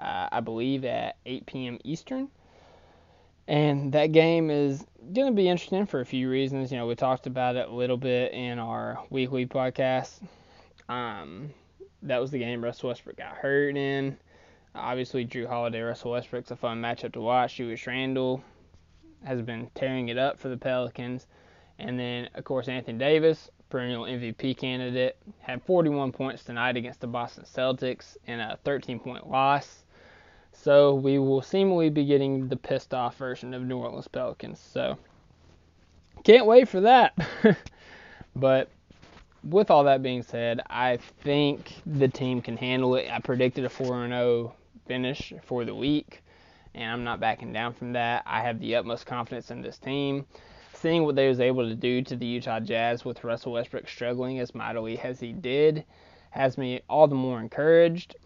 uh, 0.00 0.28
I 0.32 0.40
believe 0.40 0.84
at 0.84 1.16
8 1.24 1.46
p.m. 1.46 1.78
Eastern. 1.84 2.26
And 3.46 3.92
that 3.92 4.10
game 4.10 4.50
is 4.50 4.84
going 5.12 5.28
to 5.28 5.36
be 5.36 5.48
interesting 5.48 5.86
for 5.86 6.00
a 6.00 6.06
few 6.06 6.28
reasons. 6.28 6.72
You 6.72 6.78
know, 6.78 6.88
we 6.88 6.96
talked 6.96 7.28
about 7.28 7.54
it 7.54 7.68
a 7.68 7.72
little 7.72 7.96
bit 7.96 8.32
in 8.32 8.58
our 8.58 8.98
weekly 9.10 9.46
podcast. 9.46 10.10
Um, 10.88 11.50
that 12.02 12.18
was 12.18 12.32
the 12.32 12.40
game 12.40 12.64
Russ 12.64 12.82
Westbrook 12.82 13.16
got 13.16 13.36
hurt 13.36 13.76
in. 13.76 14.18
Obviously, 14.74 15.26
Jrue 15.26 15.46
Holiday, 15.46 15.80
Russell 15.80 16.12
Westbrook's 16.12 16.50
a 16.50 16.56
fun 16.56 16.80
matchup 16.80 17.12
to 17.12 17.20
watch. 17.20 17.56
Julius 17.56 17.86
Randle 17.86 18.42
has 19.24 19.42
been 19.42 19.68
tearing 19.74 20.08
it 20.08 20.18
up 20.18 20.38
for 20.38 20.48
the 20.48 20.56
Pelicans. 20.56 21.26
And 21.78 21.98
then, 21.98 22.28
of 22.34 22.44
course, 22.44 22.68
Anthony 22.68 22.98
Davis, 22.98 23.50
perennial 23.68 24.04
MVP 24.04 24.56
candidate, 24.56 25.16
had 25.40 25.62
41 25.62 26.12
points 26.12 26.44
tonight 26.44 26.76
against 26.76 27.00
the 27.00 27.06
Boston 27.06 27.44
Celtics 27.44 28.16
in 28.26 28.38
a 28.38 28.58
13 28.64 29.00
point 29.00 29.28
loss. 29.28 29.84
So 30.52 30.94
we 30.94 31.18
will 31.18 31.42
seemingly 31.42 31.90
be 31.90 32.04
getting 32.04 32.48
the 32.48 32.56
pissed 32.56 32.92
off 32.94 33.16
version 33.16 33.54
of 33.54 33.62
New 33.62 33.78
Orleans 33.78 34.08
Pelicans. 34.08 34.60
So 34.60 34.98
can't 36.22 36.46
wait 36.46 36.68
for 36.68 36.80
that. 36.82 37.16
but 38.36 38.68
with 39.42 39.70
all 39.70 39.84
that 39.84 40.02
being 40.02 40.22
said, 40.22 40.60
I 40.68 40.98
think 41.22 41.72
the 41.86 42.08
team 42.08 42.42
can 42.42 42.56
handle 42.56 42.94
it. 42.96 43.10
I 43.10 43.20
predicted 43.20 43.64
a 43.64 43.70
4 43.70 44.06
0 44.06 44.54
finish 44.86 45.32
for 45.42 45.64
the 45.64 45.74
week, 45.74 46.22
and 46.74 46.90
I'm 46.90 47.04
not 47.04 47.20
backing 47.20 47.52
down 47.52 47.72
from 47.72 47.92
that. 47.92 48.22
I 48.26 48.40
have 48.42 48.60
the 48.60 48.76
utmost 48.76 49.06
confidence 49.06 49.50
in 49.50 49.62
this 49.62 49.78
team. 49.78 50.26
Seeing 50.74 51.04
what 51.04 51.16
they 51.16 51.28
was 51.28 51.40
able 51.40 51.68
to 51.68 51.74
do 51.74 52.00
to 52.02 52.16
the 52.16 52.26
Utah 52.26 52.60
Jazz 52.60 53.04
with 53.04 53.22
Russell 53.22 53.52
Westbrook 53.52 53.88
struggling 53.88 54.38
as 54.38 54.54
mightily 54.54 54.98
as 54.98 55.20
he 55.20 55.32
did 55.32 55.84
has 56.30 56.56
me 56.56 56.80
all 56.88 57.06
the 57.06 57.14
more 57.14 57.40
encouraged. 57.40 58.16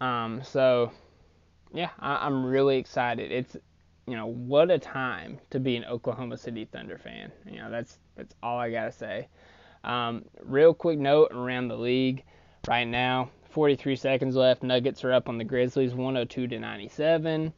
Um, 0.00 0.42
so, 0.42 0.92
yeah, 1.74 1.90
I, 1.98 2.24
I'm 2.26 2.46
really 2.46 2.78
excited. 2.78 3.30
It's 3.30 3.56
you 4.06 4.16
know 4.16 4.26
what 4.26 4.70
a 4.70 4.78
time 4.78 5.38
to 5.50 5.60
be 5.60 5.76
an 5.76 5.84
Oklahoma 5.84 6.38
City 6.38 6.64
Thunder 6.64 6.96
fan. 6.96 7.30
You 7.44 7.58
know 7.58 7.70
that's 7.70 7.98
that's 8.16 8.34
all 8.42 8.58
I 8.58 8.70
gotta 8.70 8.92
say. 8.92 9.28
Um, 9.84 10.24
real 10.42 10.72
quick 10.72 10.98
note 10.98 11.30
around 11.32 11.68
the 11.68 11.76
league 11.76 12.24
right 12.66 12.86
now. 12.86 13.30
43 13.50 13.96
seconds 13.96 14.36
left. 14.36 14.62
Nuggets 14.62 15.04
are 15.04 15.12
up 15.12 15.28
on 15.28 15.38
the 15.38 15.44
Grizzlies 15.44 15.94
102 15.94 16.46
to 16.48 16.58
97. 16.58 17.52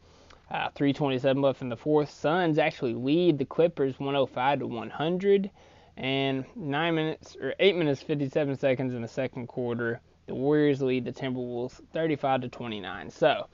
Uh, 0.50 0.68
327 0.74 1.42
left 1.42 1.62
in 1.62 1.68
the 1.68 1.76
fourth. 1.76 2.10
Suns 2.10 2.58
actually 2.58 2.94
lead 2.94 3.38
the 3.38 3.44
Clippers 3.44 3.98
105 3.98 4.60
to 4.60 4.66
100. 4.66 5.50
And 5.96 6.44
nine 6.56 6.94
minutes 6.94 7.36
or 7.40 7.54
eight 7.60 7.76
minutes 7.76 8.02
57 8.02 8.56
seconds 8.56 8.94
in 8.94 9.02
the 9.02 9.08
second 9.08 9.48
quarter. 9.48 10.00
The 10.26 10.34
Warriors 10.34 10.80
lead 10.80 11.04
the 11.04 11.12
Timberwolves 11.12 11.80
35 11.92 12.42
to 12.42 12.48
29. 12.48 13.10
So 13.10 13.46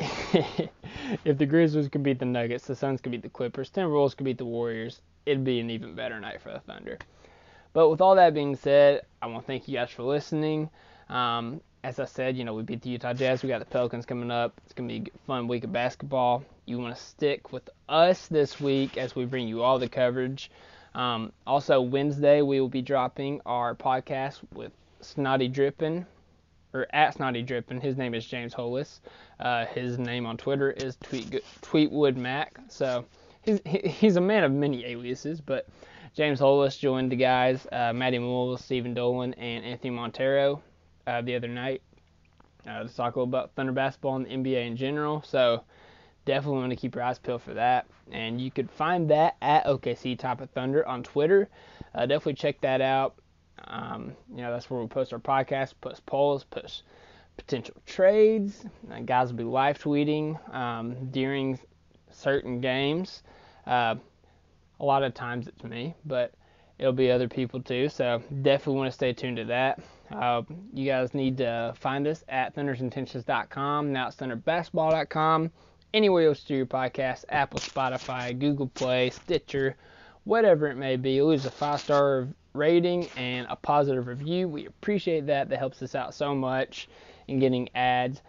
if 0.00 1.38
the 1.38 1.46
Grizzlies 1.46 1.88
could 1.88 2.02
beat 2.02 2.18
the 2.18 2.24
Nuggets, 2.24 2.66
the 2.66 2.74
Suns 2.74 3.00
could 3.00 3.12
beat 3.12 3.22
the 3.22 3.28
Clippers, 3.28 3.70
Timberwolves 3.70 4.16
could 4.16 4.24
beat 4.24 4.38
the 4.38 4.44
Warriors, 4.44 5.00
it'd 5.26 5.44
be 5.44 5.60
an 5.60 5.70
even 5.70 5.94
better 5.94 6.20
night 6.20 6.40
for 6.40 6.52
the 6.52 6.60
Thunder. 6.60 6.98
But 7.74 7.90
with 7.90 8.00
all 8.00 8.14
that 8.14 8.32
being 8.32 8.56
said, 8.56 9.02
I 9.20 9.26
want 9.26 9.42
to 9.42 9.46
thank 9.46 9.68
you 9.68 9.76
guys 9.76 9.90
for 9.90 10.04
listening. 10.04 10.70
Um, 11.10 11.60
as 11.82 11.98
I 11.98 12.06
said, 12.06 12.36
you 12.36 12.44
know, 12.44 12.54
we 12.54 12.62
beat 12.62 12.80
the 12.80 12.88
Utah 12.88 13.12
Jazz. 13.12 13.42
We 13.42 13.48
got 13.48 13.58
the 13.58 13.66
Pelicans 13.66 14.06
coming 14.06 14.30
up. 14.30 14.58
It's 14.64 14.72
going 14.72 14.88
to 14.88 15.00
be 15.00 15.10
a 15.14 15.26
fun 15.26 15.48
week 15.48 15.64
of 15.64 15.72
basketball. 15.72 16.44
You 16.66 16.78
want 16.78 16.96
to 16.96 17.02
stick 17.02 17.52
with 17.52 17.68
us 17.88 18.28
this 18.28 18.60
week 18.60 18.96
as 18.96 19.14
we 19.14 19.26
bring 19.26 19.48
you 19.48 19.62
all 19.62 19.78
the 19.78 19.88
coverage. 19.88 20.50
Um, 20.94 21.32
also, 21.46 21.80
Wednesday, 21.80 22.42
we 22.42 22.60
will 22.60 22.68
be 22.68 22.80
dropping 22.80 23.40
our 23.44 23.74
podcast 23.74 24.38
with 24.54 24.72
Snotty 25.00 25.48
Drippin, 25.48 26.06
or 26.72 26.86
at 26.92 27.14
Snotty 27.14 27.42
Drippin. 27.42 27.82
His 27.82 27.96
name 27.96 28.14
is 28.14 28.24
James 28.24 28.54
Hollis. 28.54 29.00
Uh, 29.40 29.66
his 29.66 29.98
name 29.98 30.26
on 30.26 30.36
Twitter 30.36 30.70
is 30.70 30.96
Tweet, 31.02 31.42
Tweetwood 31.60 32.16
Mac. 32.16 32.56
So 32.68 33.04
he's, 33.42 33.60
he's 33.66 34.16
a 34.16 34.20
man 34.20 34.44
of 34.44 34.52
many 34.52 34.86
aliases, 34.86 35.40
but 35.40 35.66
James 36.14 36.38
Hollis 36.38 36.76
joined 36.76 37.10
the 37.10 37.16
guys, 37.16 37.66
uh, 37.72 37.92
Matty 37.92 38.18
Moore, 38.18 38.56
Stephen 38.56 38.94
Dolan, 38.94 39.34
and 39.34 39.64
Anthony 39.64 39.90
Montero 39.90 40.62
uh, 41.08 41.20
the 41.22 41.34
other 41.34 41.48
night 41.48 41.82
uh, 42.68 42.84
to 42.84 42.88
talk 42.88 43.16
a 43.16 43.18
little 43.18 43.24
about 43.24 43.50
Thunder 43.56 43.72
basketball 43.72 44.16
and 44.16 44.26
the 44.26 44.30
NBA 44.30 44.66
in 44.66 44.76
general. 44.76 45.22
So 45.22 45.64
definitely 46.24 46.60
want 46.60 46.70
to 46.70 46.76
keep 46.76 46.94
your 46.94 47.02
eyes 47.02 47.18
peeled 47.18 47.42
for 47.42 47.54
that. 47.54 47.86
And 48.12 48.40
you 48.40 48.52
could 48.52 48.70
find 48.70 49.10
that 49.10 49.36
at 49.42 49.66
OKC 49.66 50.16
Top 50.16 50.40
of 50.40 50.50
Thunder 50.50 50.86
on 50.86 51.02
Twitter. 51.02 51.48
Uh, 51.94 52.06
definitely 52.06 52.34
check 52.34 52.60
that 52.60 52.80
out. 52.80 53.16
Um, 53.66 54.12
you 54.30 54.42
know, 54.42 54.52
that's 54.52 54.70
where 54.70 54.80
we 54.80 54.86
post 54.86 55.12
our 55.12 55.18
podcast, 55.18 55.74
post 55.80 56.04
polls, 56.06 56.44
post 56.44 56.84
potential 57.36 57.74
trades. 57.86 58.64
Uh, 58.88 59.00
guys 59.00 59.30
will 59.30 59.38
be 59.38 59.44
live 59.44 59.78
tweeting 59.78 60.54
um, 60.54 61.10
during 61.10 61.58
certain 62.10 62.60
games. 62.60 63.22
Uh, 63.66 63.96
a 64.80 64.84
lot 64.84 65.02
of 65.02 65.14
times 65.14 65.46
it's 65.46 65.62
me, 65.64 65.94
but 66.04 66.34
it'll 66.78 66.92
be 66.92 67.10
other 67.10 67.28
people 67.28 67.60
too. 67.62 67.88
So 67.88 68.22
definitely 68.42 68.76
want 68.76 68.88
to 68.88 68.94
stay 68.94 69.12
tuned 69.12 69.36
to 69.36 69.44
that. 69.46 69.80
Uh, 70.12 70.42
you 70.72 70.86
guys 70.86 71.14
need 71.14 71.38
to 71.38 71.74
find 71.76 72.06
us 72.06 72.24
at 72.28 72.54
thundersintentions.com. 72.54 73.92
Now 73.92 74.08
it's 74.08 74.16
thunderbasketball.com. 74.16 75.50
Anywhere 75.92 76.28
else 76.28 76.42
to 76.44 76.56
your 76.56 76.66
podcast, 76.66 77.24
Apple, 77.28 77.60
Spotify, 77.60 78.36
Google 78.38 78.66
Play, 78.66 79.10
Stitcher, 79.10 79.76
whatever 80.24 80.66
it 80.66 80.76
may 80.76 80.96
be. 80.96 81.22
Leave 81.22 81.46
a 81.46 81.50
five 81.50 81.80
star 81.80 82.28
rating 82.52 83.08
and 83.16 83.46
a 83.48 83.56
positive 83.56 84.06
review. 84.06 84.48
We 84.48 84.66
appreciate 84.66 85.26
that. 85.26 85.48
That 85.48 85.58
helps 85.58 85.82
us 85.82 85.94
out 85.94 86.14
so 86.14 86.34
much 86.34 86.88
in 87.28 87.38
getting 87.38 87.68
ads 87.76 88.22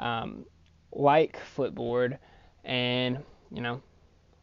um, 0.00 0.44
like 0.92 1.38
Flipboard. 1.56 2.18
And, 2.64 3.24
you 3.50 3.62
know, 3.62 3.80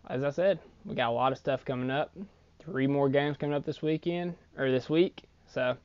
as 0.10 0.24
I 0.24 0.32
said, 0.32 0.60
we 0.86 0.96
got 0.96 1.10
a 1.10 1.12
lot 1.12 1.32
of 1.32 1.38
stuff 1.38 1.66
coming 1.66 1.90
up. 1.90 2.16
Three 2.60 2.88
more 2.88 3.10
games 3.10 3.38
coming 3.38 3.56
up 3.56 3.66
this 3.66 3.82
weekend 3.82 4.36
or 4.58 4.72
this 4.72 4.90
week. 4.90 5.24
So 5.48 5.76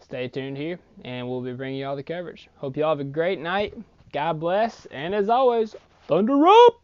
stay 0.00 0.28
tuned 0.28 0.56
here 0.56 0.78
and 1.04 1.28
we'll 1.28 1.42
be 1.42 1.52
bringing 1.52 1.80
you 1.80 1.86
all 1.86 1.96
the 1.96 2.02
coverage. 2.02 2.48
Hope 2.56 2.76
you 2.76 2.84
all 2.84 2.90
have 2.90 3.00
a 3.00 3.04
great 3.04 3.40
night. 3.40 3.74
God 4.12 4.40
bless. 4.40 4.86
And 4.86 5.14
as 5.14 5.28
always, 5.28 5.74
Thunder 6.06 6.46
up! 6.46 6.83